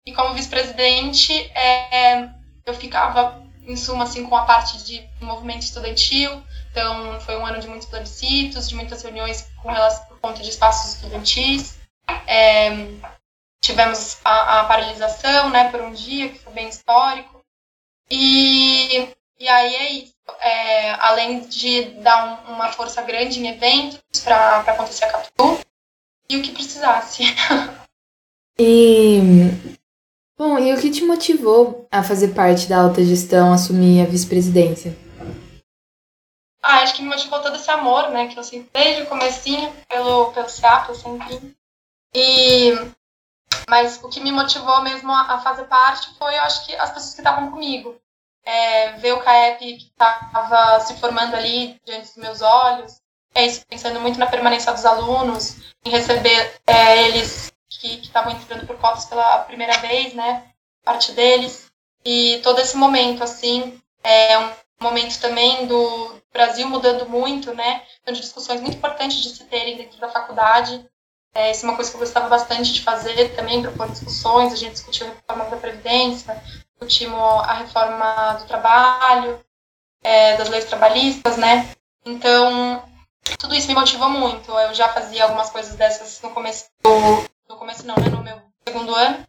E 0.05 0.13
como 0.13 0.33
vice-presidente, 0.33 1.33
é, 1.55 2.27
eu 2.65 2.73
ficava, 2.73 3.42
em 3.65 3.75
suma, 3.75 4.03
assim, 4.03 4.25
com 4.25 4.35
a 4.35 4.45
parte 4.45 4.83
de 4.83 5.07
movimento 5.21 5.61
estudantil. 5.61 6.43
Então, 6.71 7.19
foi 7.21 7.37
um 7.37 7.45
ano 7.45 7.59
de 7.59 7.67
muitos 7.67 7.87
plebiscitos, 7.87 8.67
de 8.67 8.75
muitas 8.75 9.01
reuniões 9.01 9.47
com 9.61 9.71
relação 9.71 10.05
por 10.05 10.19
conta 10.19 10.41
de 10.41 10.49
espaços 10.49 10.95
estudantis. 10.95 11.77
É, 12.27 12.69
tivemos 13.61 14.17
a, 14.23 14.61
a, 14.61 14.63
paralisação, 14.65 15.49
né, 15.49 15.69
por 15.69 15.81
um 15.81 15.93
dia, 15.93 16.29
que 16.29 16.39
foi 16.39 16.53
bem 16.53 16.67
histórico. 16.67 17.41
E, 18.09 19.07
e 19.39 19.47
aí 19.47 19.75
é 19.75 19.91
isso. 19.91 20.13
É, 20.39 20.91
além 20.99 21.41
de 21.41 21.83
dar 22.01 22.45
um, 22.47 22.53
uma 22.53 22.71
força 22.71 23.01
grande 23.01 23.39
em 23.39 23.47
eventos 23.47 23.99
para 24.23 24.59
acontecer 24.59 25.05
a 25.05 25.11
Capitu, 25.11 25.59
e 26.29 26.37
o 26.37 26.41
que 26.41 26.51
precisasse. 26.51 27.23
e. 28.57 29.19
Bom, 30.45 30.59
e 30.59 30.73
o 30.73 30.77
que 30.77 30.91
te 30.91 31.05
motivou 31.05 31.87
a 31.89 32.03
fazer 32.03 32.35
parte 32.35 32.67
da 32.67 32.81
alta 32.81 33.01
gestão, 33.01 33.53
assumir 33.53 34.01
a 34.01 34.05
vice-presidência? 34.05 34.93
Ah, 36.61 36.79
acho 36.79 36.95
que 36.95 37.01
me 37.01 37.07
motivou 37.07 37.41
todo 37.41 37.55
esse 37.55 37.71
amor, 37.71 38.09
né, 38.09 38.27
que 38.27 38.37
eu 38.37 38.43
sinto 38.43 38.69
desde 38.73 39.03
o 39.03 39.05
comecinho 39.05 39.73
pelo, 39.87 40.33
pelo 40.33 40.49
SEAP, 40.49 40.93
sempre. 40.97 41.55
E, 42.13 42.73
mas 43.69 44.03
o 44.03 44.09
que 44.09 44.19
me 44.19 44.33
motivou 44.33 44.81
mesmo 44.81 45.13
a, 45.13 45.21
a 45.21 45.39
fazer 45.39 45.63
parte 45.63 46.13
foi, 46.17 46.35
eu 46.35 46.41
acho 46.41 46.65
que 46.65 46.75
as 46.75 46.89
pessoas 46.89 47.13
que 47.13 47.21
estavam 47.21 47.49
comigo. 47.49 47.95
É, 48.45 48.97
ver 48.97 49.13
o 49.13 49.21
CAEP 49.21 49.59
que 49.77 49.91
estava 49.97 50.81
se 50.81 50.97
formando 50.97 51.35
ali 51.37 51.79
diante 51.85 52.07
dos 52.07 52.17
meus 52.17 52.41
olhos, 52.41 52.99
é 53.33 53.45
isso, 53.45 53.65
pensando 53.65 54.01
muito 54.01 54.19
na 54.19 54.27
permanência 54.27 54.73
dos 54.73 54.85
alunos, 54.85 55.55
em 55.85 55.89
receber 55.89 56.59
é, 56.67 57.07
eles 57.07 57.52
que 57.89 58.07
estavam 58.07 58.31
entrando 58.31 58.65
por 58.65 58.77
cotas 58.77 59.05
pela 59.05 59.39
primeira 59.39 59.77
vez, 59.79 60.13
né, 60.13 60.43
parte 60.83 61.11
deles, 61.11 61.71
e 62.05 62.39
todo 62.43 62.59
esse 62.59 62.75
momento, 62.77 63.23
assim, 63.23 63.79
é 64.03 64.37
um 64.37 64.51
momento 64.81 65.19
também 65.19 65.65
do 65.67 66.21
Brasil 66.31 66.67
mudando 66.67 67.07
muito, 67.07 67.53
né, 67.53 67.83
então, 68.01 68.13
de 68.13 68.21
discussões 68.21 68.61
muito 68.61 68.77
importantes 68.77 69.17
de 69.17 69.29
se 69.29 69.43
terem 69.45 69.77
dentro 69.77 69.99
da 69.99 70.09
faculdade, 70.09 70.85
é, 71.35 71.51
isso 71.51 71.65
é 71.65 71.69
uma 71.69 71.75
coisa 71.75 71.89
que 71.89 71.95
eu 71.97 71.99
gostava 71.99 72.29
bastante 72.29 72.71
de 72.73 72.81
fazer 72.81 73.35
também, 73.35 73.61
propor 73.61 73.89
discussões, 73.89 74.53
a 74.53 74.55
gente 74.55 74.73
discutiu 74.73 75.07
a 75.07 75.09
reforma 75.09 75.45
da 75.45 75.57
Previdência, 75.57 76.43
discutimos 76.73 77.19
a 77.19 77.53
reforma 77.53 78.33
do 78.33 78.45
trabalho, 78.45 79.43
é, 80.03 80.37
das 80.37 80.49
leis 80.49 80.65
trabalhistas, 80.65 81.37
né, 81.37 81.73
então, 82.05 82.83
tudo 83.39 83.55
isso 83.55 83.67
me 83.67 83.75
motivou 83.75 84.09
muito. 84.09 84.51
Eu 84.51 84.73
já 84.73 84.89
fazia 84.89 85.23
algumas 85.23 85.49
coisas 85.49 85.75
dessas 85.75 86.21
no 86.21 86.31
começo 86.31 86.65
do, 86.83 86.89
no 87.53 87.59
começo 87.59 87.85
não, 87.85 87.95
né, 87.95 88.09
no 88.09 88.23
meu 88.23 88.41
segundo 88.67 88.93
ano. 88.93 89.25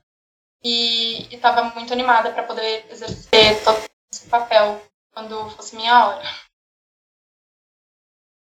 E 0.63 1.35
estava 1.35 1.65
muito 1.75 1.93
animada 1.93 2.33
para 2.33 2.43
poder 2.43 2.87
exercer 2.91 3.63
todo 3.63 3.79
esse 4.13 4.27
papel 4.29 4.81
quando 5.13 5.51
fosse 5.51 5.77
minha 5.77 6.09
hora. 6.09 6.25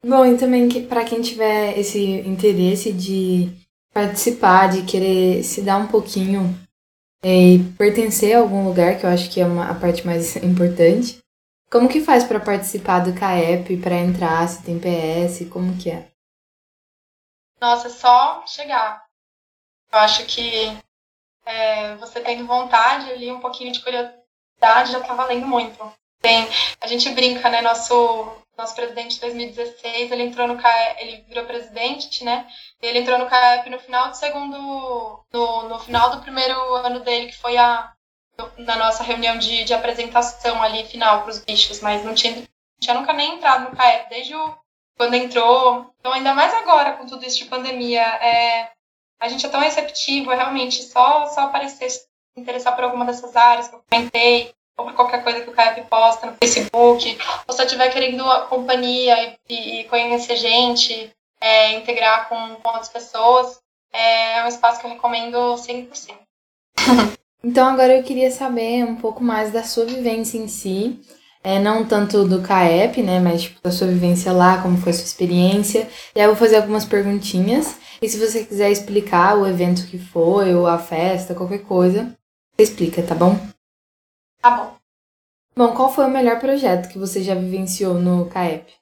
Bom, 0.04 0.24
e 0.24 0.38
também 0.38 0.68
que, 0.68 0.87
para 0.87 1.04
quem 1.04 1.20
tiver 1.20 1.76
esse 1.76 1.98
interesse 1.98 2.92
de 2.92 3.50
participar, 3.92 4.68
de 4.68 4.84
querer 4.84 5.42
se 5.42 5.62
dar 5.62 5.78
um 5.78 5.88
pouquinho 5.88 6.54
é, 7.22 7.54
e 7.54 7.72
pertencer 7.72 8.37
a 8.37 8.40
algum 8.40 8.64
lugar, 8.64 8.98
que 8.98 9.06
eu 9.06 9.10
acho 9.10 9.30
que 9.30 9.40
é 9.40 9.46
uma, 9.46 9.70
a 9.70 9.74
parte 9.74 10.06
mais 10.06 10.37
importante, 10.44 11.18
como 11.70 11.88
que 11.88 12.00
faz 12.00 12.22
para 12.22 12.38
participar 12.38 13.00
do 13.00 13.18
CAEP, 13.18 13.78
para 13.78 13.96
entrar, 13.96 14.46
se 14.48 14.62
tem 14.62 14.78
PS, 14.78 15.48
como 15.50 15.76
que 15.76 15.90
é? 15.90 16.08
Nossa, 17.60 17.88
é 17.88 17.90
só 17.90 18.46
chegar. 18.46 19.04
Eu 19.94 20.00
acho 20.00 20.24
que 20.24 20.76
é, 21.46 21.94
você 21.94 22.20
tendo 22.20 22.48
vontade 22.48 23.09
ali, 23.12 23.30
um 23.30 23.38
pouquinho 23.38 23.70
de 23.70 23.78
curiosidade, 23.78 24.90
já 24.90 25.00
tá 25.00 25.14
valendo 25.14 25.46
muito. 25.46 25.92
Tem, 26.20 26.48
a 26.80 26.87
gente 26.88 27.09
brinca, 27.11 27.48
né? 27.48 27.61
Nosso, 27.61 27.94
nosso 28.59 28.74
presidente 28.74 29.14
de 29.14 29.20
2016, 29.20 30.11
ele 30.11 30.24
entrou 30.24 30.48
no 30.48 30.57
CAEP, 30.61 31.00
ele 31.00 31.24
virou 31.28 31.44
presidente, 31.44 32.24
né? 32.24 32.44
Ele 32.83 32.98
entrou 32.98 33.20
no 33.20 33.26
CAEP 33.26 33.70
no 33.70 33.78
final 33.78 34.11
do 34.11 34.16
segundo, 34.16 35.24
no, 35.33 35.68
no 35.68 35.78
final 35.78 36.11
do 36.11 36.22
primeiro 36.22 36.59
ano 36.74 36.98
dele, 36.98 37.26
que 37.26 37.38
foi 37.38 37.57
a 37.57 37.92
na 38.59 38.74
nossa 38.74 39.04
reunião 39.04 39.38
de, 39.38 39.62
de 39.62 39.72
apresentação 39.72 40.61
ali 40.61 40.85
final 40.87 41.22
para 41.22 41.30
os 41.30 41.38
bichos, 41.38 41.78
mas 41.80 42.04
não 42.04 42.16
tinha, 42.16 42.42
tinha 42.80 42.94
nunca 42.94 43.12
nem 43.12 43.37
entrado 43.37 43.70
no 43.70 43.76
CAEP, 43.76 44.11
desde 44.11 44.35
o, 44.35 44.59
quando 44.96 45.14
entrou. 45.14 45.94
Então, 46.00 46.12
ainda 46.12 46.35
mais 46.35 46.52
agora 46.52 46.94
com 46.94 47.07
tudo 47.07 47.24
isso 47.24 47.38
de 47.38 47.44
pandemia, 47.44 48.02
é, 48.02 48.73
a 49.20 49.29
gente 49.29 49.46
é 49.46 49.48
tão 49.48 49.61
receptivo, 49.61 50.31
é 50.33 50.37
realmente 50.37 50.83
só, 50.83 51.27
só 51.27 51.42
aparecer, 51.42 51.90
se 51.90 52.05
interessar 52.37 52.74
por 52.74 52.85
alguma 52.85 53.05
dessas 53.05 53.35
áreas 53.37 53.68
que 53.68 53.74
eu 53.74 53.85
comentei, 53.90 54.53
ou 54.77 54.87
por 54.87 54.94
qualquer 54.94 55.22
coisa 55.22 55.40
que 55.40 55.50
o 55.50 55.53
CAEP 55.53 55.88
posta 55.88 56.27
no 56.27 56.37
Facebook, 56.37 57.18
ou 57.46 57.55
se 57.55 57.62
eu 57.62 57.66
estiver 57.66 57.90
querendo 57.90 58.24
companhia 58.48 59.37
e, 59.48 59.81
e 59.81 59.85
conhecer 59.85 60.37
gente, 60.37 61.12
é, 61.40 61.72
integrar 61.74 62.29
com, 62.29 62.57
com 62.57 62.68
outras 62.68 62.88
pessoas, 62.88 63.61
é, 63.92 64.38
é 64.38 64.44
um 64.44 64.48
espaço 64.48 64.81
que 64.81 64.87
eu 64.87 64.90
recomendo 64.90 65.37
100%. 65.55 66.14
Então 67.46 67.68
agora 67.68 67.94
eu 67.94 68.03
queria 68.03 68.31
saber 68.31 68.85
um 68.85 68.96
pouco 68.96 69.22
mais 69.22 69.53
da 69.53 69.62
sua 69.62 69.85
vivência 69.85 70.38
em 70.38 70.48
si, 70.48 70.98
é, 71.44 71.59
não 71.59 71.87
tanto 71.87 72.24
do 72.24 72.40
CAEP, 72.40 73.02
né, 73.02 73.20
mas 73.20 73.42
tipo, 73.42 73.61
da 73.62 73.70
sua 73.70 73.87
vivência 73.87 74.33
lá, 74.33 74.62
como 74.62 74.78
foi 74.78 74.92
a 74.92 74.94
sua 74.94 75.04
experiência. 75.04 75.87
E 76.16 76.18
aí 76.18 76.24
eu 76.24 76.30
vou 76.30 76.37
fazer 76.37 76.57
algumas 76.57 76.87
perguntinhas. 76.87 77.78
E 78.00 78.09
se 78.09 78.18
você 78.18 78.44
quiser 78.44 78.70
explicar 78.70 79.37
o 79.37 79.46
evento 79.46 79.87
que 79.87 79.98
foi, 79.98 80.54
ou 80.54 80.66
a 80.66 80.78
festa, 80.78 81.35
qualquer 81.35 81.62
coisa, 81.64 82.16
você 82.57 82.62
explica, 82.62 83.02
tá 83.02 83.14
bom? 83.14 83.38
Tá 84.40 84.50
bom. 84.52 84.74
Bom, 85.54 85.74
qual 85.74 85.92
foi 85.92 86.07
o 86.07 86.11
melhor 86.11 86.40
projeto 86.40 86.88
que 86.88 86.98
você 86.98 87.22
já 87.22 87.35
vivenciou 87.35 87.94
no 87.94 88.28
CAEP? 88.30 88.72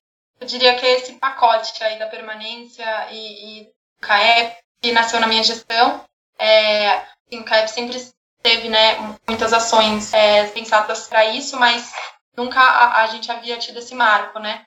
Eu 0.40 0.46
diria 0.46 0.76
que 0.76 0.86
é 0.86 0.98
esse 0.98 1.14
pacote 1.14 1.82
aí 1.82 1.98
da 1.98 2.06
permanência 2.06 2.84
e, 3.10 3.62
e 3.62 3.68
CAEP, 4.00 4.56
que 4.80 4.92
nasceu 4.92 5.18
na 5.18 5.26
minha 5.26 5.42
gestão. 5.42 6.04
É, 6.38 6.90
assim, 6.90 7.40
o 7.40 7.44
CAEP 7.44 7.68
sempre 7.68 8.00
teve 8.40 8.68
né, 8.68 8.96
muitas 9.28 9.52
ações 9.52 10.12
é, 10.12 10.46
pensadas 10.48 11.08
para 11.08 11.24
isso, 11.26 11.58
mas 11.58 11.92
nunca 12.36 12.60
a, 12.60 13.02
a, 13.02 13.06
gente 13.08 13.30
havia 13.30 13.58
tido 13.58 13.78
esse 13.78 13.94
marco, 13.94 14.38
né? 14.38 14.64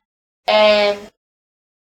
É, 0.47 0.93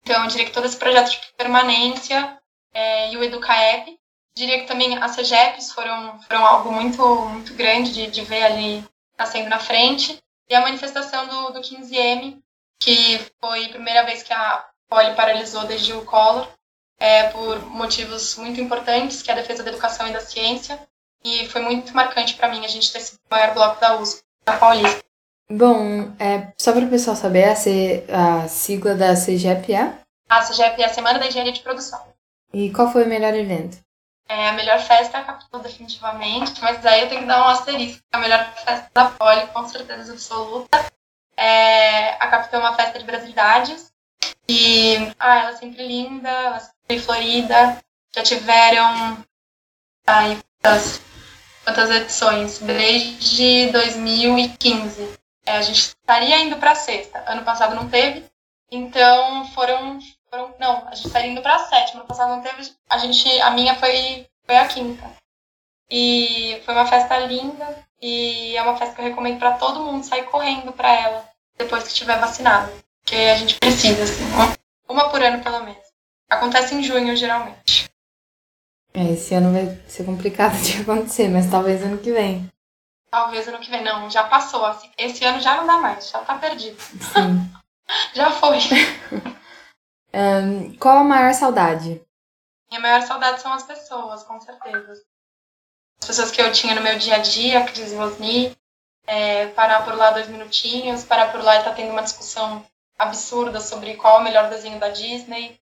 então, 0.03 0.23
eu 0.23 0.29
diria 0.29 0.45
que 0.45 0.53
todo 0.53 0.67
esse 0.67 0.77
projeto 0.77 1.11
de 1.11 1.21
permanência 1.37 2.39
é, 2.73 3.13
e 3.13 3.17
o 3.17 3.25
EducaEP, 3.25 3.99
diria 4.37 4.61
que 4.61 4.67
também 4.67 4.99
as 4.99 5.13
CEGEPs 5.13 5.73
foram, 5.73 6.21
foram 6.23 6.45
algo 6.45 6.73
muito, 6.73 7.03
muito 7.27 7.55
grande 7.55 7.93
de, 7.93 8.07
de 8.09 8.23
ver 8.23 8.43
ali 8.43 8.85
nascendo 9.17 9.49
na 9.49 9.61
frente, 9.61 10.21
e 10.49 10.55
a 10.55 10.61
manifestação 10.61 11.27
do, 11.27 11.53
do 11.53 11.61
15M, 11.61 12.43
que 12.81 13.19
foi 13.41 13.67
a 13.67 13.69
primeira 13.71 14.05
vez 14.05 14.23
que 14.23 14.33
a 14.33 14.67
Poli 14.89 15.15
paralisou 15.15 15.65
desde 15.65 15.93
o 15.93 16.05
Collor, 16.05 16.49
é, 16.99 17.29
por 17.29 17.65
motivos 17.67 18.37
muito 18.37 18.61
importantes, 18.61 19.23
que 19.23 19.31
é 19.31 19.35
a 19.35 19.37
defesa 19.37 19.63
da 19.63 19.71
educação 19.71 20.07
e 20.07 20.13
da 20.13 20.21
ciência. 20.21 20.81
E 21.25 21.49
foi 21.49 21.63
muito 21.63 21.95
marcante 21.95 22.35
para 22.35 22.49
mim 22.49 22.65
a 22.65 22.69
gente 22.69 22.93
ter 22.93 23.01
o 23.01 23.31
maior 23.31 23.55
bloco 23.55 23.81
da 23.81 23.99
USP, 23.99 24.23
da 24.45 24.57
Paulista. 24.59 25.03
Bom, 25.51 26.15
é, 26.19 26.53
só 26.59 26.73
para 26.73 26.87
o 26.87 26.91
pessoal 26.91 27.17
saber, 27.17 27.45
a, 27.45 27.55
C, 27.55 28.05
a 28.09 28.49
sigla 28.49 28.95
da 28.95 29.15
CGEP 29.15 29.75
é? 29.75 29.99
A 30.29 30.41
CGEP 30.41 30.83
é 30.83 30.87
a 30.87 30.89
Semana 30.89 31.19
da 31.19 31.27
Engenharia 31.27 31.53
de 31.53 31.61
Produção. 31.61 32.03
E 32.53 32.71
qual 32.73 32.91
foi 32.91 33.05
o 33.05 33.09
melhor 33.09 33.35
evento? 33.35 33.77
É, 34.27 34.49
a 34.49 34.53
melhor 34.53 34.79
festa 34.81 35.19
é 35.19 35.21
a 35.21 35.25
Capital, 35.25 35.61
definitivamente, 35.61 36.61
mas 36.63 36.85
aí 36.87 37.03
eu 37.03 37.09
tenho 37.09 37.23
que 37.23 37.27
dar 37.27 37.43
um 37.43 37.49
asterisco. 37.49 38.03
A 38.13 38.19
melhor 38.19 38.55
festa 38.55 38.91
da 38.95 39.11
Poli, 39.11 39.47
com 39.49 39.69
certeza 39.69 40.13
absoluta. 40.13 40.87
É, 41.37 42.15
a 42.15 42.29
Capital 42.29 42.61
é 42.61 42.65
uma 42.65 42.77
festa 42.77 42.99
de 42.99 43.05
brasilidades. 43.05 43.93
E 44.49 44.97
ah, 45.19 45.41
ela 45.41 45.51
é 45.51 45.57
sempre 45.57 45.87
linda, 45.87 46.29
ela 46.29 46.57
é 46.57 46.61
sempre 46.61 47.01
florida. 47.01 47.79
Já 48.15 48.23
tiveram 48.23 49.25
ai, 50.07 50.39
quantas, 50.63 51.01
quantas 51.65 51.91
edições? 51.91 52.59
Desde 52.59 53.71
2015. 53.73 55.24
É, 55.47 55.53
a 55.53 55.63
gente 55.63 55.79
estaria 55.79 56.39
indo 56.41 56.57
para 56.57 56.75
sexta. 56.75 57.23
Ano 57.27 57.45
passado 57.45 57.75
não 57.75 57.89
teve. 57.89 58.25
Então 58.71 59.47
foram 59.49 59.99
foram, 60.35 60.55
não, 60.59 60.89
a 60.89 60.95
gente 60.95 61.07
estaria 61.07 61.31
indo 61.31 61.43
pra 61.43 61.59
sétima. 61.61 62.01
No 62.01 62.09
passado 62.09 62.31
não 62.31 62.43
teve. 62.43 62.71
A 62.91 62.99
gente. 62.99 63.29
A 63.41 63.51
minha 63.51 63.75
foi, 63.77 64.27
foi 64.45 64.57
a 64.57 64.67
quinta. 64.67 65.11
E 65.91 66.61
foi 66.65 66.75
uma 66.75 66.87
festa 66.87 67.19
linda. 67.19 67.85
E 68.03 68.57
é 68.57 68.63
uma 68.63 68.77
festa 68.77 68.95
que 68.95 69.01
eu 69.01 69.07
recomendo 69.07 69.39
para 69.39 69.53
todo 69.53 69.81
mundo 69.81 70.05
sair 70.05 70.25
correndo 70.25 70.73
para 70.73 70.93
ela 70.93 71.25
depois 71.57 71.85
que 71.85 71.89
estiver 71.91 72.19
vacinado. 72.19 72.71
Porque 73.01 73.17
a 73.17 73.37
gente 73.37 73.55
precisa, 73.59 74.03
assim, 74.03 74.25
uma, 74.33 74.55
uma 74.89 75.11
por 75.11 75.23
ano 75.23 75.43
pelo 75.43 75.61
menos. 75.61 75.85
Acontece 76.29 76.75
em 76.75 76.83
junho, 76.83 77.17
geralmente. 77.17 77.89
É, 78.93 79.13
esse 79.13 79.35
ano 79.35 79.53
vai 79.53 79.79
ser 79.89 80.05
complicado 80.05 80.57
de 80.61 80.81
acontecer, 80.83 81.29
mas 81.29 81.51
talvez 81.51 81.83
ano 81.83 81.99
que 81.99 82.13
vem. 82.13 82.49
Talvez 83.15 83.47
ano 83.47 83.61
que 83.61 83.71
vem. 83.71 83.85
Não, 83.85 84.11
já 84.11 84.25
passou. 84.25 84.67
Assim, 84.67 84.91
esse 84.99 85.25
ano 85.25 85.39
já 85.41 85.57
não 85.57 85.69
dá 85.69 85.79
mais, 85.79 86.11
já 86.11 86.19
tá 86.25 86.37
perdido. 86.37 86.77
Sim. 86.81 87.49
já 88.13 88.33
foi. 88.33 88.59
Um, 90.17 90.77
qual 90.77 90.99
a 90.99 91.03
maior 91.03 91.35
saudade? 91.35 92.01
Minha 92.71 92.81
maior 92.81 93.03
saudade 93.03 93.43
são 93.43 93.53
as 93.53 93.65
pessoas, 93.65 94.23
com 94.23 94.41
certeza. 94.41 95.03
As 96.01 96.07
pessoas 96.07 96.31
que 96.31 96.41
eu 96.41 96.53
tinha 96.53 96.73
no 96.73 96.83
meu 96.83 96.97
dia 96.97 97.17
a 97.17 97.19
dia, 97.19 97.65
Cris 97.65 97.91
e 97.91 97.97
Rosni, 97.97 98.57
é, 99.09 99.49
parar 99.49 99.85
por 99.85 99.97
lá 99.97 100.13
dois 100.13 100.29
minutinhos, 100.29 101.03
parar 101.03 101.33
por 101.33 101.43
lá 101.43 101.57
e 101.57 101.59
estar 101.59 101.71
tá 101.71 101.75
tendo 101.75 101.91
uma 101.91 102.05
discussão 102.05 102.65
absurda 102.97 103.61
sobre 103.61 103.97
qual 103.97 104.19
é 104.19 104.21
o 104.21 104.23
melhor 104.23 104.49
desenho 104.49 104.79
da 104.79 104.91
Disney, 104.91 105.59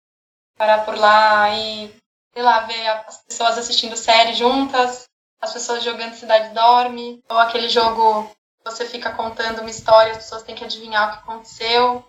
parar 0.58 0.84
por 0.84 0.98
lá 0.98 1.50
e, 1.56 1.96
sei 2.34 2.44
lá, 2.44 2.60
ver 2.66 2.88
as 3.08 3.24
pessoas 3.24 3.58
assistindo 3.58 3.96
série 3.96 4.34
juntas, 4.34 5.10
as 5.41 5.54
pessoas 5.54 5.84
jogando 5.84 6.13
Cidade 6.13 6.54
Dorme, 6.54 7.23
ou 7.27 7.38
aquele 7.38 7.67
jogo 7.67 8.30
você 8.63 8.86
fica 8.86 9.12
contando 9.12 9.62
uma 9.62 9.69
história, 9.69 10.12
as 10.12 10.19
pessoas 10.19 10.43
têm 10.43 10.56
que 10.56 10.63
adivinhar 10.63 11.10
o 11.10 11.12
que 11.13 11.23
aconteceu. 11.23 12.06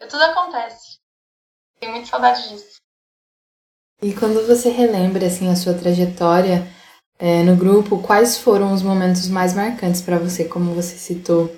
E 0.00 0.06
tudo 0.06 0.22
acontece. 0.22 0.98
Tenho 1.80 1.92
muita 1.92 2.06
saudade 2.06 2.48
disso. 2.48 2.76
E 4.00 4.14
quando 4.14 4.46
você 4.46 4.68
relembra 4.68 5.26
assim 5.26 5.50
a 5.50 5.56
sua 5.56 5.74
trajetória 5.74 6.66
é, 7.18 7.42
no 7.42 7.56
grupo, 7.56 8.02
quais 8.02 8.38
foram 8.38 8.72
os 8.72 8.82
momentos 8.82 9.28
mais 9.28 9.54
marcantes 9.54 10.00
para 10.02 10.18
você? 10.18 10.44
Como 10.44 10.74
você 10.74 10.96
citou 10.96 11.50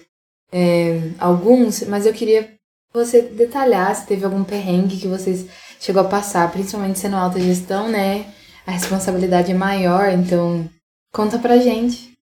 é, 0.50 1.12
alguns, 1.18 1.82
mas 1.82 2.06
eu 2.06 2.14
queria 2.14 2.44
que 2.44 2.58
você 2.92 3.20
detalhar 3.20 3.94
se 3.94 4.06
teve 4.06 4.24
algum 4.24 4.44
perrengue 4.44 4.96
que 4.96 5.08
vocês 5.08 5.46
chegou 5.78 6.02
a 6.02 6.08
passar, 6.08 6.50
principalmente 6.50 6.98
sendo 6.98 7.16
alta 7.16 7.40
gestão, 7.40 7.88
né? 7.88 8.32
A 8.66 8.70
responsabilidade 8.70 9.50
é 9.50 9.54
maior, 9.54 10.08
então 10.10 10.68
conta 11.18 11.36
pra 11.36 11.58
gente. 11.58 12.16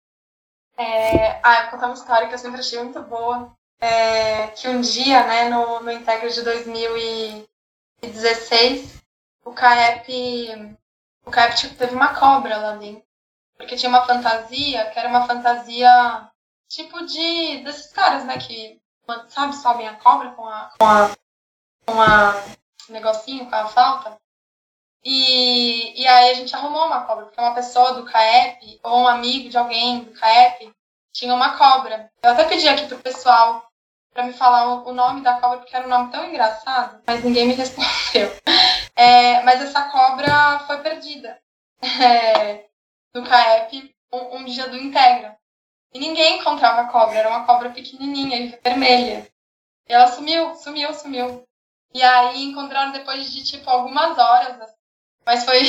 É, 0.78 1.40
ah, 1.44 1.56
eu 1.56 1.62
vou 1.64 1.72
contar 1.72 1.88
uma 1.88 1.96
história 1.96 2.28
que 2.28 2.36
eu 2.36 2.38
sempre 2.38 2.60
achei 2.60 2.78
muito 2.78 3.02
boa. 3.02 3.52
É, 3.82 4.48
que 4.50 4.68
um 4.68 4.82
dia, 4.82 5.26
né, 5.26 5.50
no, 5.50 5.80
no 5.80 5.92
Integra 5.92 6.30
de 6.30 6.44
2000 6.44 6.98
e 6.98 7.50
2016, 8.02 9.02
o 9.44 9.52
CAEP, 9.52 10.78
o 11.26 11.32
CAEP 11.32 11.56
tipo, 11.56 11.76
teve 11.76 11.96
uma 11.96 12.14
cobra 12.14 12.56
lá 12.56 12.76
dentro. 12.76 13.04
Porque 13.58 13.76
tinha 13.76 13.90
uma 13.90 14.06
fantasia, 14.06 14.86
que 14.92 15.00
era 15.00 15.10
uma 15.10 15.26
fantasia 15.26 16.30
tipo 16.70 17.04
de. 17.04 17.64
desses 17.64 17.92
caras, 17.92 18.24
né? 18.26 18.38
Que, 18.38 18.80
sabe, 19.30 19.56
sobem 19.56 19.88
a 19.88 19.96
cobra 19.96 20.32
com 20.32 20.48
a. 20.48 20.72
com 20.78 20.86
a. 20.86 21.12
com 21.88 22.00
a. 22.00 22.44
negocinho, 22.90 23.50
com 23.50 23.56
a 23.56 23.68
falta. 23.68 24.22
E, 25.06 26.02
e 26.02 26.08
aí 26.08 26.32
a 26.32 26.34
gente 26.34 26.56
arrumou 26.56 26.86
uma 26.86 27.06
cobra, 27.06 27.26
porque 27.26 27.40
uma 27.40 27.54
pessoa 27.54 27.94
do 27.94 28.06
CAEP, 28.06 28.80
ou 28.84 29.02
um 29.02 29.08
amigo 29.08 29.50
de 29.50 29.58
alguém 29.58 30.00
do 30.00 30.12
CAEP, 30.12 30.72
tinha 31.12 31.34
uma 31.34 31.58
cobra. 31.58 32.10
Eu 32.24 32.32
até 32.32 32.46
pedi 32.46 32.68
aqui 32.68 32.88
pro 32.88 33.00
pessoal 33.00 33.68
para 34.14 34.24
me 34.24 34.34
falar 34.34 34.88
o 34.88 34.94
nome 34.94 35.22
da 35.22 35.40
cobra, 35.40 35.58
porque 35.58 35.76
era 35.76 35.86
um 35.86 35.90
nome 35.90 36.12
tão 36.12 36.26
engraçado, 36.26 37.02
mas 37.06 37.24
ninguém 37.24 37.48
me 37.48 37.54
respondeu. 37.56 38.32
É, 38.96 39.42
mas 39.42 39.62
essa 39.62 39.90
cobra 39.90 40.60
foi 40.68 40.78
perdida 40.82 41.40
é, 41.82 42.66
no 43.14 43.24
CAEP 43.24 43.94
um, 44.14 44.38
um, 44.38 44.46
dia 44.46 44.68
do 44.70 44.78
Integra. 44.78 45.38
E 45.94 46.00
ninguém 46.00 46.40
encontrava 46.40 46.82
a 46.82 46.88
cobra, 46.88 47.18
era 47.18 47.30
uma 47.30 47.46
cobra 47.46 47.70
pequenininha, 47.72 48.58
vermelha. 48.64 49.28
E 49.88 49.94
ela 49.94 50.08
sumiu, 50.08 50.56
sumiu, 50.56 50.94
sumiu. 50.94 51.44
E 51.94 52.02
aí 52.02 52.44
encontraram 52.44 52.92
depois 52.92 53.32
de, 53.32 53.44
tipo, 53.44 53.70
algumas 53.70 54.18
horas. 54.18 54.74
Mas 55.26 55.46
foi 55.46 55.62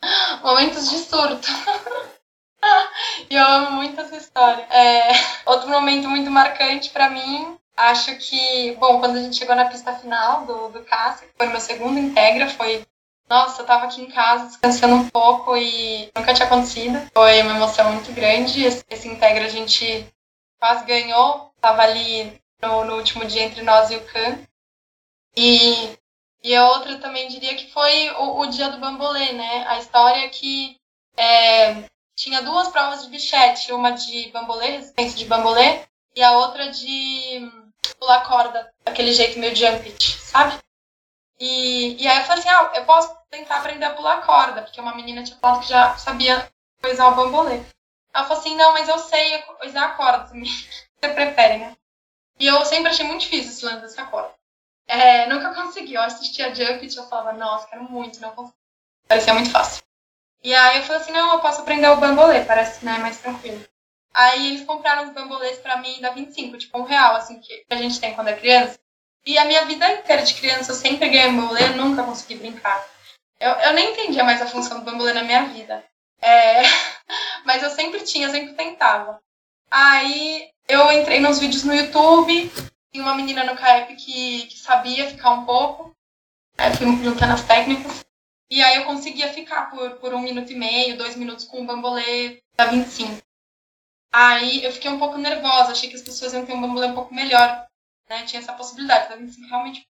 momentos 0.42 0.90
de 0.90 0.98
surto. 0.98 1.48
e 3.30 3.34
eu 3.34 3.44
amo 3.44 3.72
muito 3.72 4.00
essa 4.00 4.16
história. 4.16 4.62
É, 4.70 5.12
outro 5.46 5.68
momento 5.68 6.08
muito 6.08 6.30
marcante 6.30 6.90
para 6.90 7.10
mim 7.10 7.58
Acho 7.76 8.14
que, 8.16 8.76
bom, 8.78 9.00
quando 9.00 9.16
a 9.16 9.22
gente 9.22 9.36
chegou 9.36 9.56
na 9.56 9.64
pista 9.64 9.94
final 9.94 10.44
do, 10.44 10.68
do 10.68 10.84
Cássio, 10.84 11.26
que 11.26 11.34
foi 11.36 11.46
meu 11.46 11.60
segundo 11.60 11.98
Integra, 11.98 12.48
foi. 12.48 12.86
Nossa, 13.28 13.62
eu 13.62 13.66
tava 13.66 13.86
aqui 13.86 14.02
em 14.02 14.10
casa 14.10 14.46
descansando 14.46 14.94
um 14.94 15.08
pouco 15.08 15.56
e 15.56 16.10
nunca 16.14 16.34
tinha 16.34 16.46
acontecido. 16.46 17.00
Foi 17.14 17.40
uma 17.40 17.56
emoção 17.56 17.90
muito 17.92 18.12
grande. 18.12 18.62
Esse, 18.62 18.84
esse 18.90 19.08
Integra 19.08 19.46
a 19.46 19.48
gente 19.48 20.06
quase 20.60 20.84
ganhou. 20.84 21.50
Tava 21.60 21.82
ali 21.82 22.38
no, 22.60 22.84
no 22.84 22.96
último 22.96 23.24
dia 23.24 23.42
entre 23.42 23.62
nós 23.62 23.90
e 23.90 23.96
o 23.96 24.04
Can. 24.04 24.38
E, 25.34 25.98
e 26.42 26.54
a 26.56 26.68
outra 26.68 26.98
também 26.98 27.28
diria 27.28 27.54
que 27.54 27.70
foi 27.70 28.10
o, 28.12 28.40
o 28.40 28.46
dia 28.46 28.68
do 28.70 28.78
bambolê, 28.78 29.32
né? 29.32 29.64
A 29.68 29.78
história 29.78 30.28
que 30.28 30.76
é, 31.16 31.84
tinha 32.16 32.42
duas 32.42 32.68
provas 32.68 33.02
de 33.02 33.10
bichete, 33.10 33.72
uma 33.72 33.92
de 33.92 34.30
bambolê, 34.30 34.66
resistência 34.72 35.18
de 35.18 35.24
bambolê, 35.24 35.84
e 36.16 36.22
a 36.22 36.32
outra 36.32 36.70
de 36.70 37.50
pular 37.98 38.26
corda, 38.26 38.72
daquele 38.84 39.12
jeito 39.12 39.38
meio 39.38 39.54
jumpit, 39.54 40.18
sabe? 40.18 40.58
E, 41.38 42.02
e 42.02 42.06
aí 42.06 42.18
eu 42.18 42.24
falei 42.24 42.40
assim, 42.40 42.48
ah, 42.48 42.72
eu 42.74 42.84
posso 42.84 43.16
tentar 43.30 43.58
aprender 43.58 43.84
a 43.84 43.94
pular 43.94 44.24
corda, 44.24 44.62
porque 44.62 44.80
uma 44.80 44.94
menina 44.94 45.22
tinha 45.22 45.38
falado 45.38 45.60
que 45.60 45.68
já 45.68 45.96
sabia 45.96 46.48
coisar 46.80 47.08
o 47.08 47.14
bambolê. 47.14 47.62
Ela 48.14 48.24
falou 48.24 48.40
assim, 48.40 48.56
não, 48.56 48.72
mas 48.72 48.88
eu 48.88 48.98
sei 48.98 49.38
coisar 49.42 49.84
a 49.84 49.94
corda. 49.94 50.30
Você 50.34 51.08
prefere, 51.14 51.58
né? 51.58 51.76
E 52.38 52.46
eu 52.46 52.64
sempre 52.64 52.90
achei 52.90 53.06
muito 53.06 53.22
difícil 53.22 53.50
esse 53.50 53.64
lance 53.64 53.80
dessa 53.80 54.04
corda. 54.04 54.32
É, 54.86 55.26
nunca 55.26 55.54
consegui. 55.54 55.94
Eu 55.94 56.02
assistia 56.02 56.54
Jumpit 56.54 56.94
e 56.94 56.98
eu 56.98 57.08
falava, 57.08 57.32
nossa, 57.32 57.66
quero 57.66 57.84
muito, 57.84 58.20
não 58.20 58.30
consigo. 58.32 58.56
Parecia 59.08 59.34
muito 59.34 59.50
fácil. 59.50 59.82
E 60.42 60.54
aí 60.54 60.78
eu 60.78 60.84
falei 60.84 61.02
assim, 61.02 61.12
não, 61.12 61.34
eu 61.34 61.40
posso 61.40 61.60
aprender 61.60 61.88
o 61.88 61.96
bambolê, 61.96 62.44
parece 62.44 62.84
né, 62.84 62.98
mais 62.98 63.18
tranquilo. 63.18 63.64
Aí 64.12 64.48
eles 64.48 64.66
compraram 64.66 65.04
os 65.04 65.10
bambolês 65.10 65.58
para 65.58 65.78
mim 65.78 66.00
da 66.00 66.10
25, 66.10 66.58
tipo 66.58 66.78
um 66.78 66.82
real, 66.82 67.14
assim, 67.14 67.40
que 67.40 67.64
a 67.70 67.76
gente 67.76 68.00
tem 68.00 68.14
quando 68.14 68.28
é 68.28 68.36
criança. 68.36 68.78
E 69.24 69.38
a 69.38 69.44
minha 69.44 69.64
vida 69.64 69.90
inteira 69.92 70.22
de 70.22 70.34
criança 70.34 70.72
eu 70.72 70.76
sempre 70.76 71.08
ganhei 71.08 71.30
bambolê, 71.30 71.68
nunca 71.70 72.02
consegui 72.02 72.34
brincar. 72.34 72.84
Eu, 73.38 73.50
eu 73.52 73.72
nem 73.72 73.92
entendia 73.92 74.24
mais 74.24 74.42
a 74.42 74.46
função 74.46 74.80
do 74.80 74.84
bambolê 74.84 75.12
na 75.12 75.22
minha 75.22 75.46
vida. 75.46 75.84
É... 76.20 76.62
Mas 77.44 77.62
eu 77.62 77.70
sempre 77.70 78.00
tinha, 78.00 78.30
sempre 78.30 78.54
tentava. 78.54 79.20
Aí 79.70 80.48
eu 80.68 80.92
entrei 80.92 81.20
nos 81.20 81.38
vídeos 81.38 81.64
no 81.64 81.74
YouTube, 81.74 82.52
e 82.92 83.00
uma 83.00 83.14
menina 83.14 83.44
no 83.44 83.56
CAEP 83.56 83.96
que, 83.96 84.46
que 84.46 84.58
sabia 84.58 85.08
ficar 85.08 85.30
um 85.30 85.44
pouco. 85.44 85.94
Aí 86.58 86.74
fui 86.76 86.86
juntando 87.02 87.32
as 87.32 87.44
técnicas. 87.44 88.04
E 88.50 88.62
aí 88.62 88.76
eu 88.76 88.84
conseguia 88.84 89.32
ficar 89.32 89.70
por, 89.70 89.92
por 89.92 90.12
um 90.12 90.20
minuto 90.20 90.52
e 90.52 90.54
meio, 90.54 90.98
dois 90.98 91.16
minutos 91.16 91.46
com 91.46 91.62
o 91.62 91.64
bambolê 91.64 92.42
da 92.54 92.66
25. 92.66 93.22
Aí 94.12 94.62
eu 94.62 94.70
fiquei 94.72 94.90
um 94.90 94.98
pouco 94.98 95.16
nervosa, 95.16 95.72
achei 95.72 95.88
que 95.88 95.96
as 95.96 96.02
pessoas 96.02 96.34
iam 96.34 96.44
ter 96.44 96.52
um 96.52 96.60
bambolê 96.60 96.88
um 96.88 96.94
pouco 96.94 97.14
melhor, 97.14 97.66
né? 98.10 98.24
Tinha 98.24 98.40
essa 98.42 98.52
possibilidade, 98.52 99.08
tá 99.08 99.14
assim, 99.14 99.46
realmente. 99.48 99.86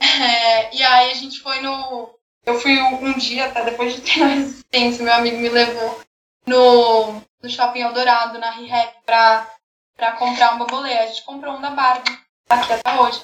É, 0.00 0.76
e 0.76 0.82
aí 0.82 1.10
a 1.10 1.14
gente 1.14 1.40
foi 1.40 1.60
no. 1.60 2.16
Eu 2.46 2.60
fui 2.60 2.78
um 2.78 3.18
dia, 3.18 3.46
até 3.46 3.64
depois 3.64 3.94
de 3.94 4.02
ter 4.02 4.22
a 4.22 4.26
resistência, 4.26 5.04
meu 5.04 5.14
amigo 5.14 5.38
me 5.38 5.48
levou 5.48 6.00
no, 6.46 7.20
no 7.42 7.50
shopping 7.50 7.80
Eldorado, 7.80 8.38
na 8.38 8.50
ReHap, 8.50 9.02
pra, 9.04 9.53
pra 9.96 10.12
comprar 10.12 10.54
um 10.54 10.58
bambolê. 10.58 10.98
A 10.98 11.06
gente 11.06 11.22
comprou 11.24 11.54
um 11.54 11.60
da 11.60 11.70
Barbie, 11.70 12.18
tá 12.46 12.56
aqui 12.56 12.72
até 12.72 13.00
hoje. 13.00 13.22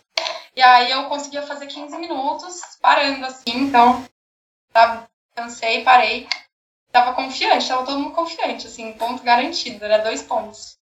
E 0.56 0.62
aí 0.62 0.90
eu 0.90 1.04
conseguia 1.04 1.42
fazer 1.42 1.66
15 1.66 1.96
minutos 1.96 2.60
parando 2.80 3.24
assim, 3.24 3.56
então 3.56 4.04
Tava, 4.72 5.08
cansei, 5.34 5.82
parei. 5.82 6.28
Tava 6.92 7.14
confiante, 7.14 7.68
tava 7.68 7.84
todo 7.84 7.98
mundo 7.98 8.14
confiante, 8.14 8.66
assim, 8.66 8.92
ponto 8.94 9.22
garantido, 9.22 9.84
era 9.84 9.98
dois 9.98 10.22
pontos. 10.22 10.76